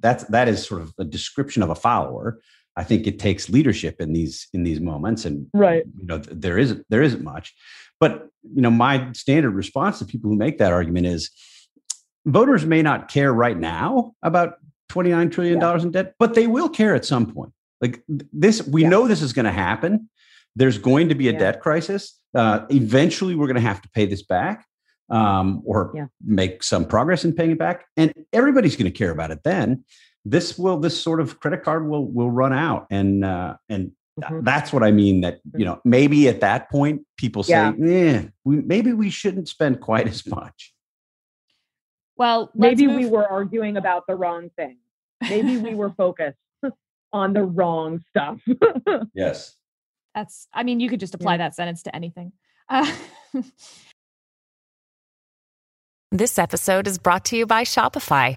[0.00, 2.40] that's that is sort of a description of a follower.
[2.76, 6.58] I think it takes leadership in these in these moments, and right, you know, there
[6.58, 7.54] isn't there isn't much.
[8.00, 11.30] But you know, my standard response to people who make that argument is,
[12.24, 14.54] voters may not care right now about
[14.88, 15.86] twenty nine trillion dollars yeah.
[15.86, 17.52] in debt, but they will care at some point.
[17.80, 18.88] Like this, we yeah.
[18.88, 20.08] know this is going to happen.
[20.56, 21.38] There's going to be a yeah.
[21.38, 22.18] debt crisis.
[22.34, 24.66] Uh, eventually, we're going to have to pay this back
[25.10, 29.30] um, or make some progress in paying it back, and everybody's going to care about
[29.30, 29.84] it then.
[30.24, 34.44] This will, this sort of credit card will will run out, and uh, and mm-hmm.
[34.44, 35.22] that's what I mean.
[35.22, 39.80] That you know, maybe at that point, people say, "Yeah, we, maybe we shouldn't spend
[39.80, 40.72] quite as much."
[42.16, 44.78] Well, maybe we were arguing about the wrong thing.
[45.22, 46.38] Maybe we were focused
[47.12, 48.40] on the wrong stuff.
[49.14, 49.56] yes.
[50.14, 51.38] That's, I mean, you could just apply yeah.
[51.38, 52.32] that sentence to anything.
[52.68, 52.92] Uh,
[56.12, 58.36] this episode is brought to you by Shopify.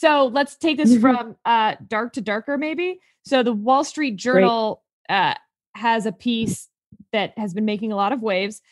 [0.00, 1.00] So let's take this mm-hmm.
[1.02, 3.00] from uh, dark to darker, maybe.
[3.26, 5.34] So the Wall Street Journal uh,
[5.74, 6.68] has a piece
[7.12, 8.62] that has been making a lot of waves.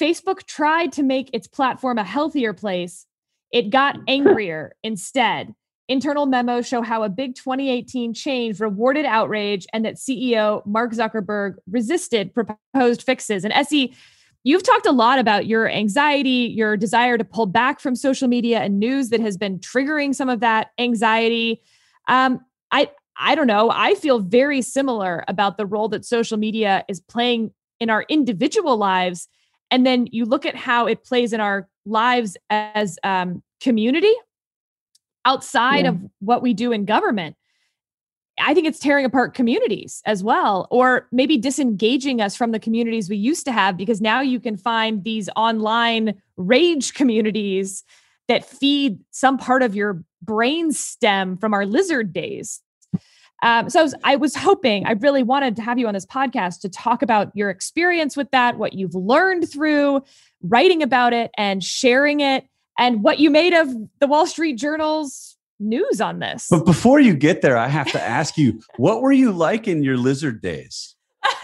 [0.00, 3.04] Facebook tried to make its platform a healthier place.
[3.52, 5.54] It got angrier instead.
[5.88, 11.56] Internal memos show how a big 2018 change rewarded outrage and that CEO Mark Zuckerberg
[11.70, 13.44] resisted proposed fixes.
[13.44, 13.94] And Essie,
[14.44, 18.60] you've talked a lot about your anxiety, your desire to pull back from social media
[18.60, 21.60] and news that has been triggering some of that anxiety.
[22.08, 23.70] Um, I I don't know.
[23.70, 28.76] I feel very similar about the role that social media is playing in our individual
[28.76, 29.28] lives.
[29.70, 34.14] And then you look at how it plays in our lives as um, community
[35.24, 35.90] outside yeah.
[35.90, 37.36] of what we do in government.
[38.40, 43.08] I think it's tearing apart communities as well, or maybe disengaging us from the communities
[43.08, 47.84] we used to have because now you can find these online rage communities
[48.28, 52.60] that feed some part of your brain stem from our lizard days.
[53.42, 56.06] Um, so I was, I was hoping, I really wanted to have you on this
[56.06, 60.02] podcast to talk about your experience with that, what you've learned through
[60.42, 62.44] writing about it and sharing it,
[62.76, 63.68] and what you made of
[64.00, 66.48] the Wall Street Journal's news on this.
[66.50, 69.82] But before you get there, I have to ask you, what were you like in
[69.82, 70.94] your lizard days?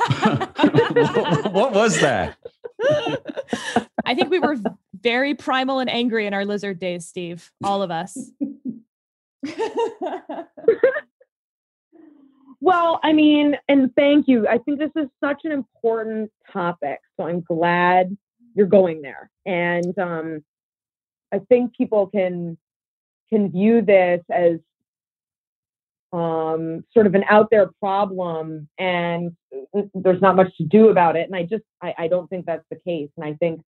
[0.09, 0.59] what,
[1.53, 2.37] what was that?
[4.07, 4.57] I think we were
[5.00, 7.50] very primal and angry in our lizard days, Steve.
[7.62, 8.16] All of us.
[12.61, 14.46] well, I mean, and thank you.
[14.48, 17.00] I think this is such an important topic.
[17.16, 18.16] So I'm glad
[18.55, 19.31] you're going there.
[19.46, 20.44] And um,
[21.33, 22.57] I think people can
[23.30, 24.58] can view this as
[26.12, 29.32] um, sort of an out there problem and
[29.94, 31.26] there's not much to do about it.
[31.26, 33.10] And I just, I, I don't think that's the case.
[33.16, 33.62] And I think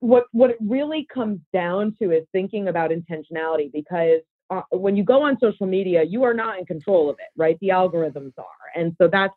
[0.00, 5.04] what, what it really comes down to is thinking about intentionality because uh, when you
[5.04, 7.58] go on social media, you are not in control of it, right?
[7.60, 8.44] The algorithms are.
[8.74, 9.34] And so that's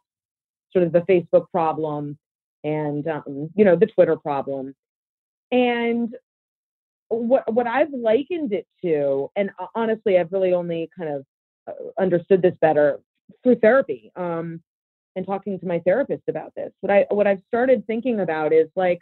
[0.71, 2.17] sort of the Facebook problem
[2.63, 4.75] and, um, you know, the Twitter problem.
[5.51, 6.15] And
[7.09, 11.25] what, what I've likened it to, and honestly, I've really only kind of
[11.67, 12.99] uh, understood this better
[13.43, 14.61] through therapy um,
[15.15, 16.71] and talking to my therapist about this.
[16.81, 18.99] What I what I've started thinking about is like,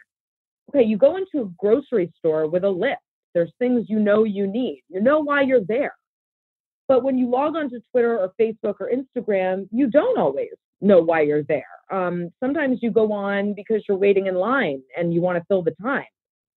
[0.70, 2.98] okay, you go into a grocery store with a list.
[3.34, 4.82] There's things you know you need.
[4.88, 5.94] You know why you're there.
[6.88, 10.48] But when you log onto Twitter or Facebook or Instagram, you don't always
[10.80, 11.64] know why you're there.
[11.90, 15.62] Um, sometimes you go on because you're waiting in line and you want to fill
[15.62, 16.04] the time.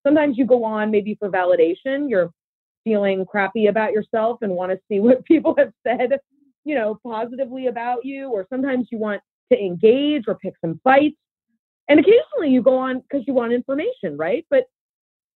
[0.05, 2.09] Sometimes you go on maybe for validation.
[2.09, 2.31] You're
[2.83, 6.19] feeling crappy about yourself and want to see what people have said,
[6.63, 11.17] you know, positively about you, or sometimes you want to engage or pick some fights.
[11.87, 14.45] And occasionally you go on because you want information, right?
[14.49, 14.65] But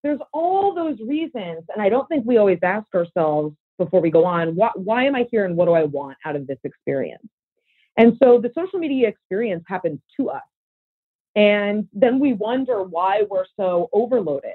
[0.03, 1.63] there's all those reasons.
[1.73, 5.15] And I don't think we always ask ourselves before we go on, why, why am
[5.15, 7.27] I here and what do I want out of this experience?
[7.97, 10.43] And so the social media experience happens to us.
[11.35, 14.53] And then we wonder why we're so overloaded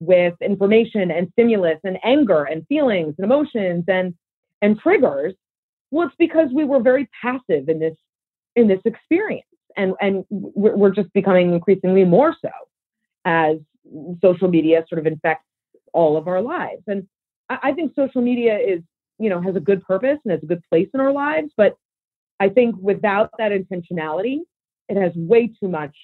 [0.00, 4.14] with information and stimulus and anger and feelings and emotions and
[4.62, 5.34] and triggers.
[5.90, 7.96] Well it's because we were very passive in this
[8.56, 9.46] in this experience.
[9.76, 12.50] And and we're just becoming increasingly more so
[13.24, 13.58] as
[14.20, 15.44] social media sort of infects
[15.92, 16.82] all of our lives.
[16.86, 17.06] And
[17.48, 18.80] I, think social media is
[19.18, 21.52] you know has a good purpose and has a good place in our lives.
[21.56, 21.76] But
[22.40, 24.38] i think without that intentionality
[24.90, 25.96] it has way too much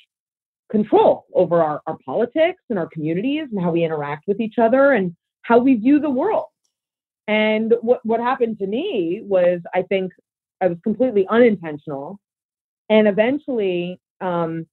[0.71, 4.93] control over our, our politics and our communities and how we interact with each other
[4.93, 6.47] and how we view the world.
[7.29, 10.13] And what, what happened to me was I think
[10.61, 12.21] I was completely unintentional.
[12.89, 14.67] And eventually, um,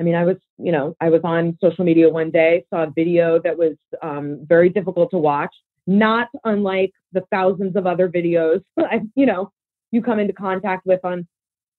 [0.00, 2.90] I mean, I was, you know, I was on social media one day, saw a
[2.90, 5.54] video that was um, very difficult to watch,
[5.86, 9.52] not unlike the thousands of other videos, I, you know,
[9.92, 11.28] you come into contact with on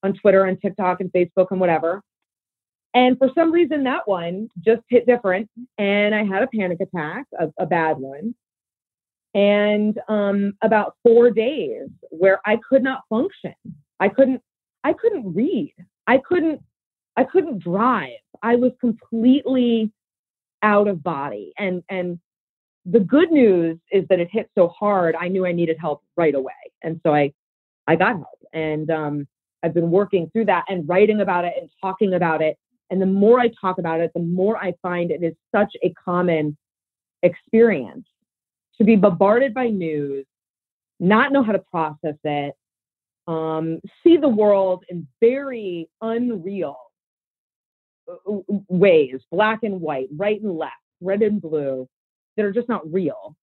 [0.03, 2.01] on Twitter and TikTok and Facebook and whatever.
[2.93, 5.49] And for some reason, that one just hit different.
[5.77, 8.35] And I had a panic attack, a, a bad one.
[9.33, 13.55] And um, about four days where I could not function.
[13.99, 14.41] I couldn't,
[14.83, 15.73] I couldn't read.
[16.07, 16.61] I couldn't,
[17.15, 18.19] I couldn't drive.
[18.43, 19.91] I was completely
[20.63, 21.53] out of body.
[21.57, 22.19] And, and
[22.85, 26.35] the good news is that it hit so hard, I knew I needed help right
[26.35, 26.53] away.
[26.83, 27.31] And so I,
[27.87, 28.39] I got help.
[28.53, 29.27] And um,
[29.63, 32.57] I've been working through that and writing about it and talking about it.
[32.89, 35.93] And the more I talk about it, the more I find it is such a
[35.93, 36.57] common
[37.23, 38.05] experience.
[38.77, 40.25] To be bombarded by news,
[40.99, 42.55] not know how to process it,
[43.27, 46.77] um, see the world in very unreal
[48.09, 48.15] uh,
[48.67, 51.87] ways, black and white, right and left, red and blue,
[52.35, 53.35] that are just not real,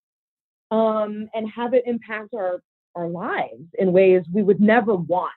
[0.70, 2.60] um, and have it impact our
[2.94, 5.32] our lives in ways we would never want,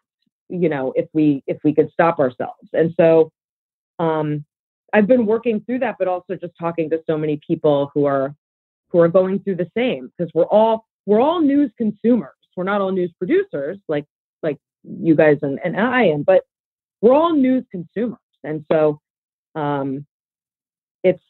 [0.51, 2.69] you know, if we if we could stop ourselves.
[2.73, 3.31] And so
[3.99, 4.45] um,
[4.93, 8.35] I've been working through that, but also just talking to so many people who are
[8.89, 12.33] who are going through the same because we're all we're all news consumers.
[12.55, 14.05] We're not all news producers like
[14.43, 16.43] like you guys and, and I am, but
[17.01, 18.19] we're all news consumers.
[18.43, 18.99] And so
[19.55, 20.05] um,
[21.03, 21.23] it's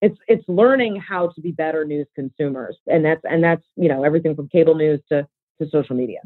[0.00, 2.76] it's it's learning how to be better news consumers.
[2.86, 5.26] And that's and that's, you know, everything from cable news to
[5.60, 6.20] to social media.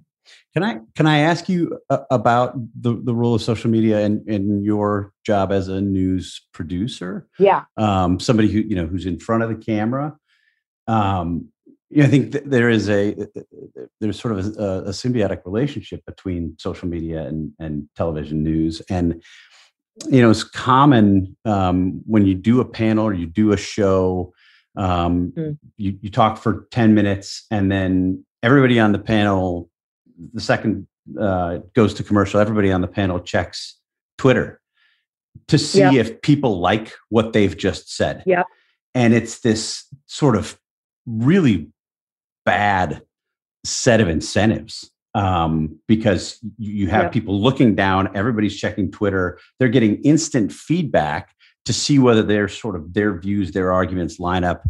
[0.55, 4.27] Can I can I ask you uh, about the, the role of social media and
[4.29, 7.27] in, in your job as a news producer?
[7.39, 10.17] Yeah, um, somebody who you know who's in front of the camera.
[10.87, 11.49] Um,
[11.91, 13.15] you know, I think th- there is a
[14.01, 19.23] there's sort of a, a, symbiotic relationship between social media and and television news, and
[20.09, 24.33] you know it's common um, when you do a panel or you do a show.
[24.77, 25.59] Um, mm.
[25.77, 29.71] you, you talk for 10 minutes and then everybody on the panel
[30.35, 30.87] the second
[31.19, 33.79] uh, goes to commercial, everybody on the panel checks
[34.19, 34.61] Twitter
[35.47, 35.95] to see yep.
[35.95, 38.23] if people like what they've just said.
[38.27, 38.43] Yeah.
[38.95, 40.59] And it's this sort of
[41.07, 41.69] really
[42.45, 43.03] bad
[43.65, 47.13] set of incentives um, because you have yep.
[47.13, 52.77] people looking down, everybody's checking Twitter, they're getting instant feedback to see whether their sort
[52.77, 54.65] of their views, their arguments line up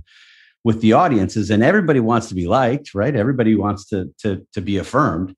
[0.64, 1.50] with the audiences.
[1.50, 3.14] And everybody wants to be liked, right?
[3.14, 5.34] Everybody wants to to to be affirmed,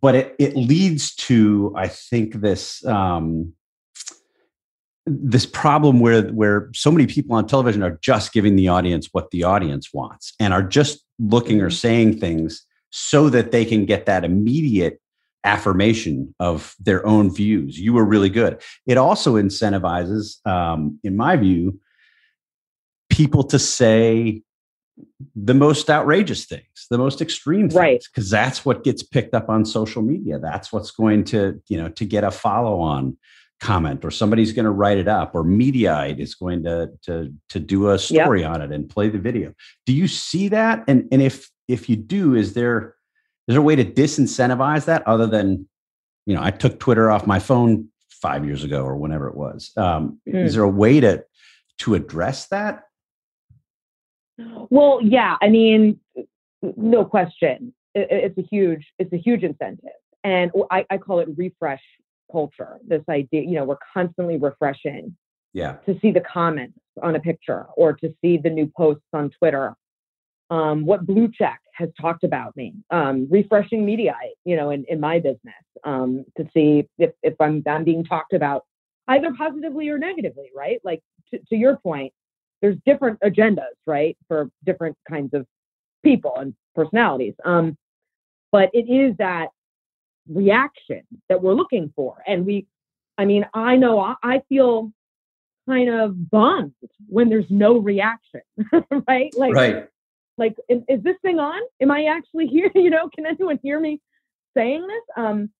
[0.00, 3.52] but it it leads to, I think, this um,
[5.06, 9.30] this problem where where so many people on television are just giving the audience what
[9.30, 11.74] the audience wants and are just looking or mm-hmm.
[11.74, 15.00] saying things so that they can get that immediate
[15.44, 17.78] affirmation of their own views.
[17.78, 18.60] You were really good.
[18.86, 21.80] It also incentivizes, um, in my view,
[23.08, 24.42] people to say
[25.34, 29.64] the most outrageous things, the most extreme things, because that's what gets picked up on
[29.64, 30.38] social media.
[30.38, 33.16] That's what's going to, you know, to get a follow on
[33.60, 37.60] comment or somebody's going to write it up or mediaite is going to to to
[37.60, 38.50] do a story yep.
[38.50, 39.52] on it and play the video
[39.84, 42.94] do you see that and and if if you do is there
[43.46, 45.68] is there a way to disincentivize that other than
[46.24, 49.72] you know i took twitter off my phone five years ago or whenever it was
[49.76, 50.42] um, mm.
[50.42, 51.22] is there a way to
[51.76, 52.84] to address that
[54.70, 55.98] well yeah i mean
[56.76, 59.90] no question it, it's a huge it's a huge incentive
[60.24, 61.82] and I, I call it refresh
[62.30, 62.78] culture.
[62.86, 65.16] This idea, you know, we're constantly refreshing.
[65.52, 65.76] Yeah.
[65.86, 69.74] To see the comments on a picture or to see the new posts on Twitter.
[70.48, 74.98] Um, what Blue Check has talked about me, um, refreshing media, you know, in, in
[74.98, 78.64] my business um, to see if, if I'm, I'm being talked about
[79.08, 80.80] either positively or negatively, right?
[80.84, 82.12] Like to, to your point,
[82.62, 85.46] there's different agendas, right, for different kinds of
[86.04, 87.34] people and personalities.
[87.44, 87.76] Um,
[88.52, 89.48] but it is that
[90.28, 92.22] reaction that we're looking for.
[92.26, 92.66] And we,
[93.18, 94.92] I mean, I know I, I feel
[95.68, 96.72] kind of bummed
[97.08, 98.40] when there's no reaction,
[99.08, 99.32] right?
[99.36, 99.88] Like, right.
[100.38, 101.60] like, is, is, this thing on?
[101.80, 102.70] Am I actually here?
[102.74, 104.00] You know, can anyone hear me
[104.56, 105.02] saying this?
[105.16, 105.50] Um,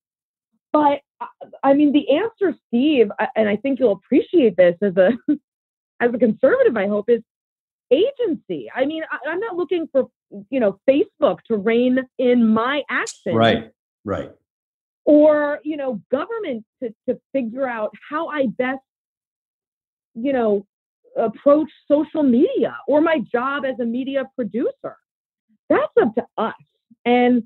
[0.72, 1.26] but uh,
[1.62, 5.10] I mean, the answer, Steve, and I think you'll appreciate this as a
[6.00, 6.76] as a conservative.
[6.76, 7.22] I hope is
[7.90, 8.70] agency.
[8.74, 10.08] I mean, I, I'm not looking for
[10.50, 13.34] you know Facebook to rein in my action.
[13.34, 13.70] Right.
[14.04, 14.30] Right
[15.04, 18.78] or you know government to, to figure out how i best
[20.14, 20.64] you know
[21.16, 24.96] approach social media or my job as a media producer
[25.68, 26.54] that's up to us
[27.04, 27.42] and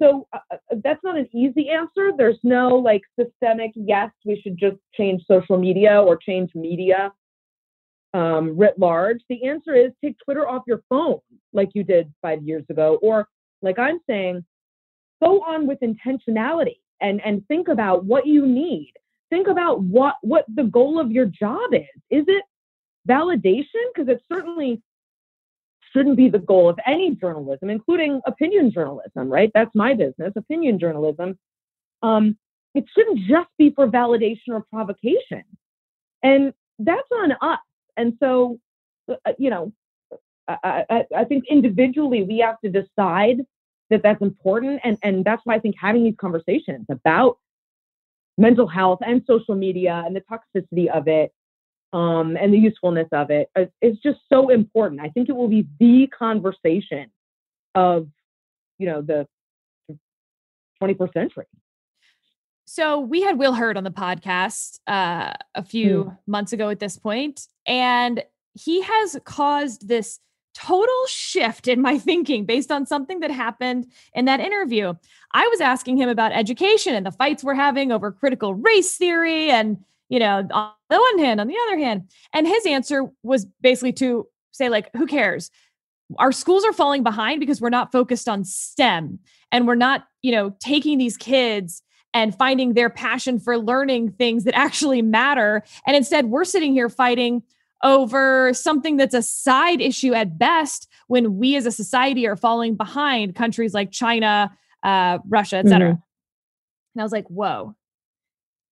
[0.00, 4.58] so uh, uh, that's not an easy answer there's no like systemic yes we should
[4.58, 7.12] just change social media or change media
[8.16, 11.18] um, writ large the answer is take twitter off your phone
[11.52, 12.98] like you did five years ago.
[13.02, 13.28] Or
[13.62, 14.44] like i'm saying
[15.22, 18.92] go on with intentionality and and think about what you need.
[19.30, 22.02] Think about what what the goal of your job is.
[22.10, 22.44] Is it
[23.08, 23.84] validation?
[23.94, 24.82] Because it certainly
[25.92, 29.50] shouldn't be the goal of any journalism including opinion journalism right?
[29.54, 31.38] That's my business opinion journalism.
[32.02, 32.36] Um,
[32.74, 35.44] it shouldn't just be for validation or provocation.
[36.22, 37.58] And that's on us
[37.96, 38.58] and so
[39.08, 39.72] uh, uh you know
[40.48, 43.38] I, I, I think individually we have to decide
[43.90, 44.80] that that's important.
[44.84, 47.38] And, and that's why I think having these conversations about
[48.38, 51.32] mental health and social media and the toxicity of it
[51.92, 55.00] um, and the usefulness of it is, is just so important.
[55.00, 57.10] I think it will be the conversation
[57.74, 58.08] of,
[58.78, 59.26] you know, the
[60.82, 61.46] 21st century.
[62.66, 66.18] So we had Will Hurd on the podcast uh, a few mm.
[66.26, 70.18] months ago at this point, and he has caused this
[70.52, 74.94] total shift in my thinking based on something that happened in that interview.
[75.32, 79.50] I was asking him about education and the fights we're having over critical race theory
[79.50, 82.10] and, you know, on the one hand, on the other hand.
[82.32, 85.52] And his answer was basically to say, like, who cares?
[86.18, 89.20] Our schools are falling behind because we're not focused on STEM
[89.52, 91.82] and we're not, you know, taking these kids
[92.16, 95.62] and finding their passion for learning things that actually matter.
[95.86, 97.42] And instead, we're sitting here fighting
[97.84, 102.74] over something that's a side issue at best when we as a society are falling
[102.74, 104.50] behind countries like China,
[104.82, 105.90] uh, Russia, etc.
[105.90, 106.00] Mm-hmm.
[106.94, 107.76] And I was like, whoa,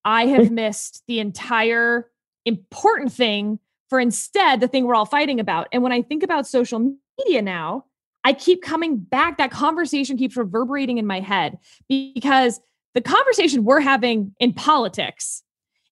[0.07, 2.11] I have missed the entire
[2.47, 3.59] important thing
[3.91, 5.69] for instead the thing we're all fighting about.
[5.71, 7.85] And when I think about social media now,
[8.25, 9.37] I keep coming back.
[9.37, 11.59] That conversation keeps reverberating in my head
[11.91, 12.59] because
[12.95, 15.43] the conversation we're having in politics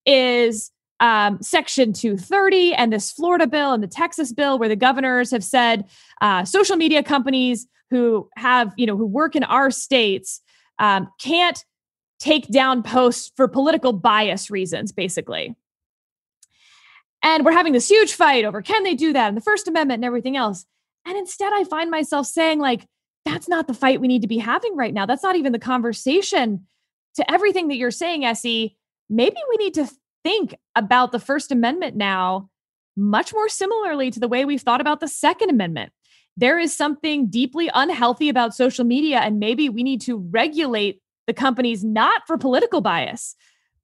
[0.06, 5.32] is um, Section 230 and this Florida bill and the Texas bill, where the governors
[5.32, 5.84] have said
[6.20, 10.40] uh, social media companies who have, you know, who work in our states
[10.78, 11.64] um, can't
[12.20, 15.56] take down posts for political bias reasons, basically.
[17.20, 19.98] And we're having this huge fight over can they do that and the First Amendment
[19.98, 20.64] and everything else.
[21.04, 22.86] And instead, I find myself saying, like,
[23.24, 25.06] that's not the fight we need to be having right now.
[25.06, 26.66] That's not even the conversation.
[27.16, 28.76] To everything that you're saying, S.E.,
[29.10, 29.88] maybe we need to
[30.24, 32.48] think about the First Amendment now
[32.96, 35.92] much more similarly to the way we've thought about the Second Amendment.
[36.36, 41.32] There is something deeply unhealthy about social media, and maybe we need to regulate the
[41.32, 43.34] companies not for political bias,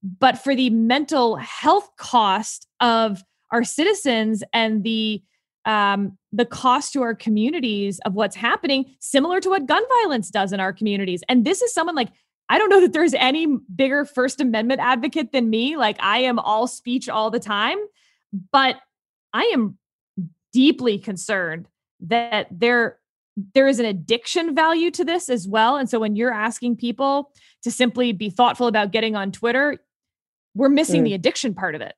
[0.03, 5.23] but for the mental health cost of our citizens and the
[5.65, 10.53] um, the cost to our communities of what's happening, similar to what gun violence does
[10.55, 11.23] in our communities.
[11.29, 12.09] And this is someone like
[12.49, 15.77] I don't know that there's any bigger First Amendment advocate than me.
[15.77, 17.79] Like I am all speech all the time,
[18.53, 18.77] but
[19.33, 19.79] I am
[20.53, 21.69] deeply concerned
[22.01, 22.99] that there
[23.55, 25.77] there is an addiction value to this as well.
[25.77, 27.31] And so when you're asking people
[27.63, 29.79] to simply be thoughtful about getting on Twitter,
[30.55, 31.05] we're missing mm.
[31.05, 31.95] the addiction part of it.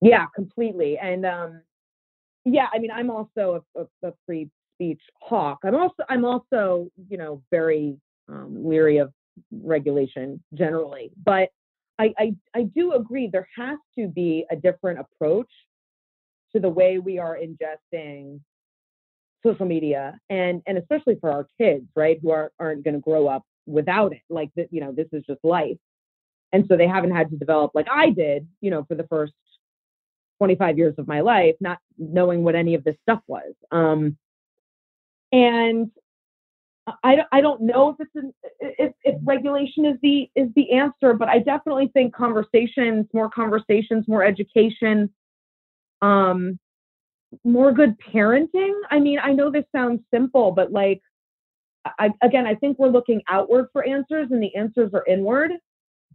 [0.00, 0.98] Yeah, completely.
[0.98, 1.62] And um,
[2.44, 5.58] yeah, I mean, I'm also a, a, a, free speech hawk.
[5.62, 7.98] I'm also I'm also you know very
[8.30, 9.12] um, leery of
[9.50, 11.50] regulation generally, but
[11.98, 15.50] I, I I do agree there has to be a different approach
[16.52, 18.40] to the way we are ingesting
[19.42, 23.26] social media and and especially for our kids right who are, aren't going to grow
[23.28, 24.22] up without it.
[24.30, 25.76] Like that you know this is just life.
[26.52, 29.32] And so they haven't had to develop like i did you know for the first
[30.40, 33.52] 25 years of my life, not knowing what any of this stuff was.
[33.70, 34.16] Um,
[35.32, 35.90] and
[37.04, 41.14] I, I don't know if it's an, if, if regulation is the is the answer,
[41.14, 45.10] but I definitely think conversations, more conversations, more education,
[46.02, 46.58] um,
[47.44, 48.72] more good parenting.
[48.90, 51.00] I mean, I know this sounds simple, but like,
[51.98, 55.52] I, again, I think we're looking outward for answers, and the answers are inward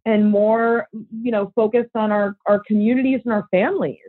[0.06, 4.00] and more, you know, focused on our our communities and our families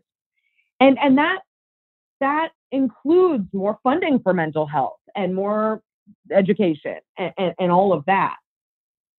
[0.81, 1.41] and and that
[2.21, 5.83] that includes more funding for mental health and more
[6.31, 8.37] education and, and, and all of that.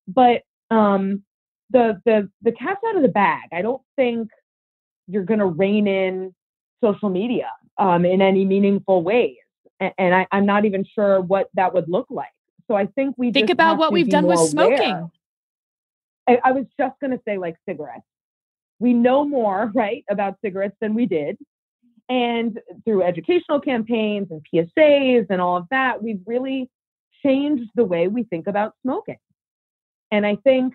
[0.07, 1.23] But um
[1.69, 3.49] the the the cat's out of the bag.
[3.51, 4.29] I don't think
[5.07, 6.35] you're going to rein in
[6.83, 9.37] social media um, in any meaningful ways
[9.79, 12.27] and, and I, i'm not even sure what that would look like.
[12.67, 15.09] So i think we think about what we've done with smoking.
[16.27, 18.03] I, I was just going to say like cigarettes.
[18.79, 21.37] We know more, right, about cigarettes than we did.
[22.09, 26.69] And through educational campaigns and PSAs and all of that, we've really
[27.23, 29.17] changed the way we think about smoking.
[30.11, 30.73] And I think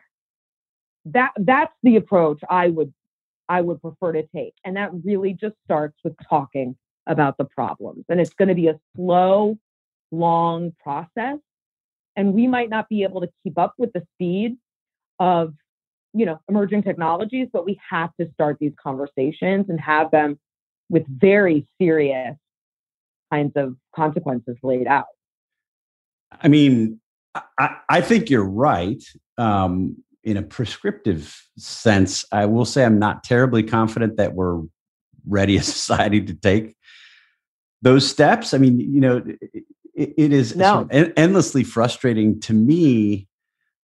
[1.06, 2.92] that that's the approach I would
[3.48, 4.54] I would prefer to take.
[4.64, 6.76] And that really just starts with talking
[7.06, 8.04] about the problems.
[8.08, 9.58] And it's going to be a slow,
[10.10, 11.38] long process.
[12.16, 14.56] And we might not be able to keep up with the speed
[15.18, 15.54] of
[16.14, 20.38] you know emerging technologies but we have to start these conversations and have them
[20.90, 22.36] with very serious
[23.32, 25.06] kinds of consequences laid out
[26.40, 27.00] i mean
[27.58, 29.02] i, I think you're right
[29.38, 34.60] um, in a prescriptive sense i will say i'm not terribly confident that we're
[35.26, 36.76] ready as a society to take
[37.82, 39.22] those steps i mean you know
[39.94, 40.88] it, it is no.
[40.88, 43.28] sort of endlessly frustrating to me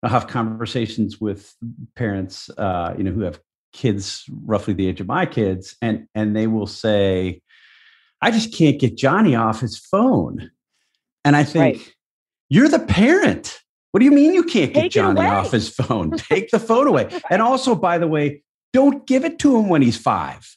[0.02, 1.54] I'll have conversations with
[1.96, 3.40] parents, uh, you know, who have
[3.72, 7.42] kids roughly the age of my kids, and and they will say,
[8.22, 10.50] "I just can't get Johnny off his phone,"
[11.24, 11.94] and I think right.
[12.48, 13.60] You're the parent.
[13.92, 16.12] What do you mean you can't get Take Johnny off his phone?
[16.12, 17.08] Take the phone away.
[17.30, 18.42] And also, by the way,
[18.72, 20.56] don't give it to him when he's five.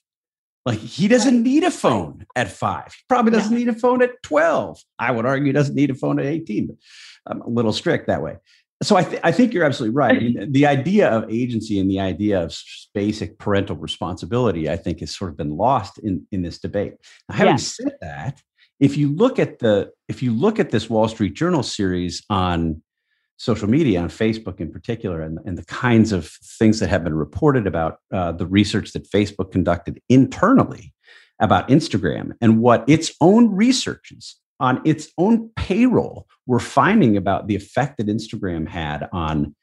[0.65, 1.43] Like he doesn't right.
[1.43, 2.93] need a phone at five.
[2.93, 3.57] He probably doesn't no.
[3.57, 4.79] need a phone at 12.
[4.99, 6.75] I would argue he doesn't need a phone at 18, but
[7.25, 8.37] I'm a little strict that way
[8.83, 10.15] so I, th- I think you're absolutely right.
[10.15, 12.57] I mean, the idea of agency and the idea of
[12.93, 16.93] basic parental responsibility, I think, has sort of been lost in, in this debate.
[17.29, 17.57] Now, having yeah.
[17.57, 18.41] said that,
[18.81, 22.81] if you look at the if you look at this Wall Street Journal series on
[23.37, 26.27] social media, on Facebook in particular, and, and the kinds of
[26.59, 30.93] things that have been reported about uh, the research that Facebook conducted internally
[31.39, 37.55] about Instagram and what its own researchers on its own payroll were finding about the
[37.55, 39.55] effect that Instagram had on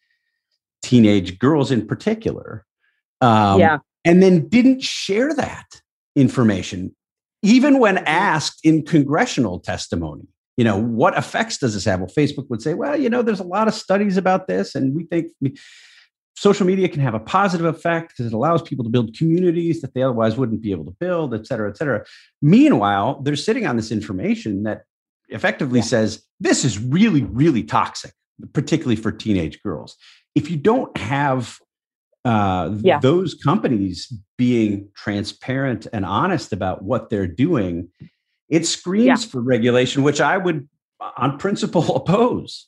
[0.82, 2.64] teenage girls in particular.
[3.20, 3.78] Um, yeah.
[4.04, 5.82] And then didn't share that
[6.16, 6.96] information,
[7.42, 8.06] even when mm-hmm.
[8.06, 10.26] asked in congressional testimony.
[10.56, 12.00] You know, what effects does this have?
[12.00, 14.92] Well, Facebook would say, well, you know, there's a lot of studies about this, and
[14.92, 15.30] we think
[16.36, 19.94] social media can have a positive effect because it allows people to build communities that
[19.94, 22.04] they otherwise wouldn't be able to build, et cetera, et cetera.
[22.42, 24.82] Meanwhile, they're sitting on this information that
[25.28, 25.84] effectively yeah.
[25.84, 28.12] says this is really, really toxic.
[28.52, 29.96] particularly for teenage girls.
[30.34, 31.58] If you don't have
[32.28, 32.98] uh, Yeah.
[33.00, 37.88] those companies being transparent and honest about what they're doing,
[38.48, 39.16] it screams Yeah.
[39.30, 40.68] for regulation, which I would,
[41.16, 42.66] on principle, oppose.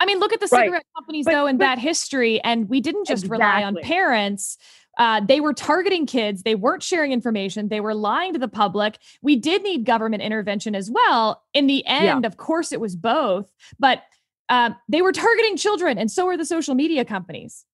[0.00, 0.64] I mean, look at the Right.
[0.66, 4.58] cigarette companies But- though in but- that history, and we didn't just rely on parents.
[4.98, 6.42] Uh, they were targeting kids.
[6.42, 7.68] They weren't sharing information.
[7.68, 8.98] They were lying to the public.
[9.22, 11.42] We did need government intervention as well.
[11.54, 12.16] In the Yeah.
[12.16, 14.02] end, of course, it was both, but
[14.50, 17.64] um, they were targeting children, and so were the social media companies.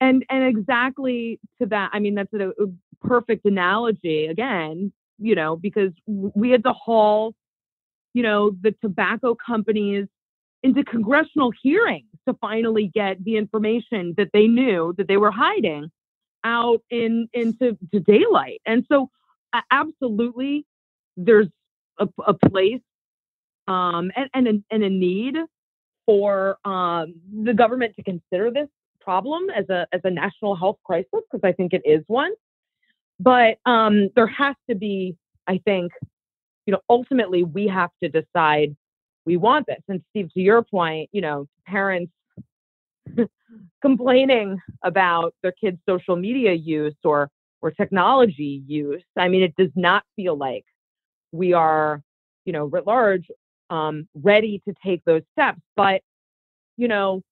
[0.00, 2.66] And and exactly to that i mean that's a, a
[3.02, 7.34] perfect analogy again you know because we had to haul
[8.14, 10.06] you know the tobacco companies
[10.62, 15.90] into congressional hearings to finally get the information that they knew that they were hiding
[16.44, 18.60] out in into to daylight.
[18.66, 19.10] And so
[19.70, 20.66] absolutely
[21.16, 21.48] there's
[21.98, 22.80] a, a place
[23.66, 25.36] um and and a, and a need
[26.06, 28.68] for um the government to consider this
[29.00, 32.32] problem as a as a national health crisis because I think it is one.
[33.18, 35.92] But um, there has to be, I think,
[36.66, 38.74] you know, ultimately we have to decide
[39.26, 39.82] we want this.
[39.88, 42.12] And Steve, to your point, you know, parents
[43.82, 47.30] complaining about their kids' social media use or
[47.62, 49.02] or technology use.
[49.16, 50.64] I mean, it does not feel like
[51.32, 52.02] we are,
[52.46, 53.26] you know, writ large,
[53.68, 55.60] um, ready to take those steps.
[55.76, 56.00] But
[56.76, 57.22] you know,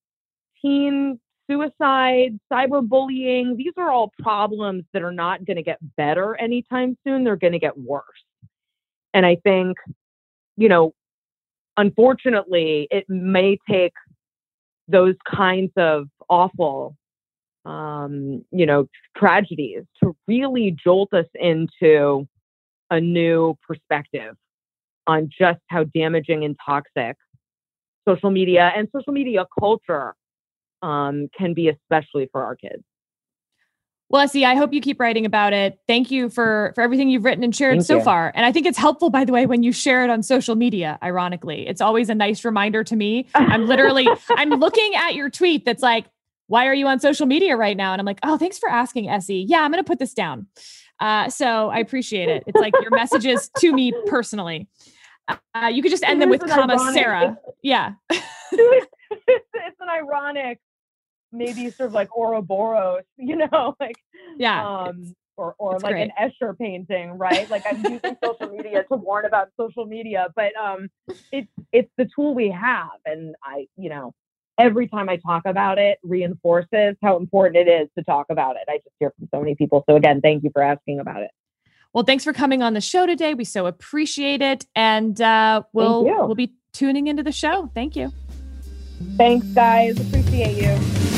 [0.60, 1.18] teen
[1.49, 7.24] suicide, cyberbullying, these are all problems that are not going to get better anytime soon.
[7.24, 8.05] They're going to get worse.
[9.14, 9.78] And I think,
[10.57, 10.92] you know,
[11.76, 13.94] unfortunately, it may take
[14.88, 16.96] those kinds of awful,
[17.64, 18.86] um, you know,
[19.16, 22.26] tragedies to really jolt us into
[22.90, 24.34] a new perspective
[25.07, 27.16] on just how damaging and toxic
[28.07, 30.14] social media and social media culture
[30.83, 32.83] um, can be, especially for our kids.
[34.11, 35.79] Well, S.E., I hope you keep writing about it.
[35.87, 38.03] Thank you for for everything you've written and shared Thank so you.
[38.03, 38.33] far.
[38.35, 40.99] And I think it's helpful, by the way, when you share it on social media.
[41.03, 43.26] Ironically, it's always a nice reminder to me.
[43.35, 46.07] I'm literally I'm looking at your tweet that's like,
[46.47, 49.11] "Why are you on social media right now?" And I'm like, "Oh, thanks for asking,
[49.11, 49.45] Essie.
[49.47, 50.47] Yeah, I'm going to put this down."
[51.01, 52.45] Uh, so I appreciate it.
[52.47, 54.68] It's like your messages to me personally.
[55.55, 57.39] Uh, you could just end them with comma ironic- Sarah.
[57.62, 57.93] Yeah.
[58.11, 58.87] it's,
[59.29, 60.59] it's an ironic,
[61.33, 63.97] maybe sort of like Ouroboros, you know, like
[64.37, 64.64] Yeah.
[64.87, 66.11] um, or or like great.
[66.18, 67.49] an Escher painting, right?
[67.49, 70.89] Like I'm using social media to warn about social media, but um,
[71.31, 74.14] it's it's the tool we have, and I, you know,
[74.59, 78.62] every time I talk about it, reinforces how important it is to talk about it.
[78.68, 79.85] I just hear from so many people.
[79.89, 81.31] So again, thank you for asking about it.
[81.93, 83.35] Well, thanks for coming on the show today.
[83.35, 87.70] We so appreciate it, and uh, we'll we'll be tuning into the show.
[87.74, 88.12] Thank you.
[89.16, 90.01] Thanks, guys.
[90.01, 91.17] Appreciate you.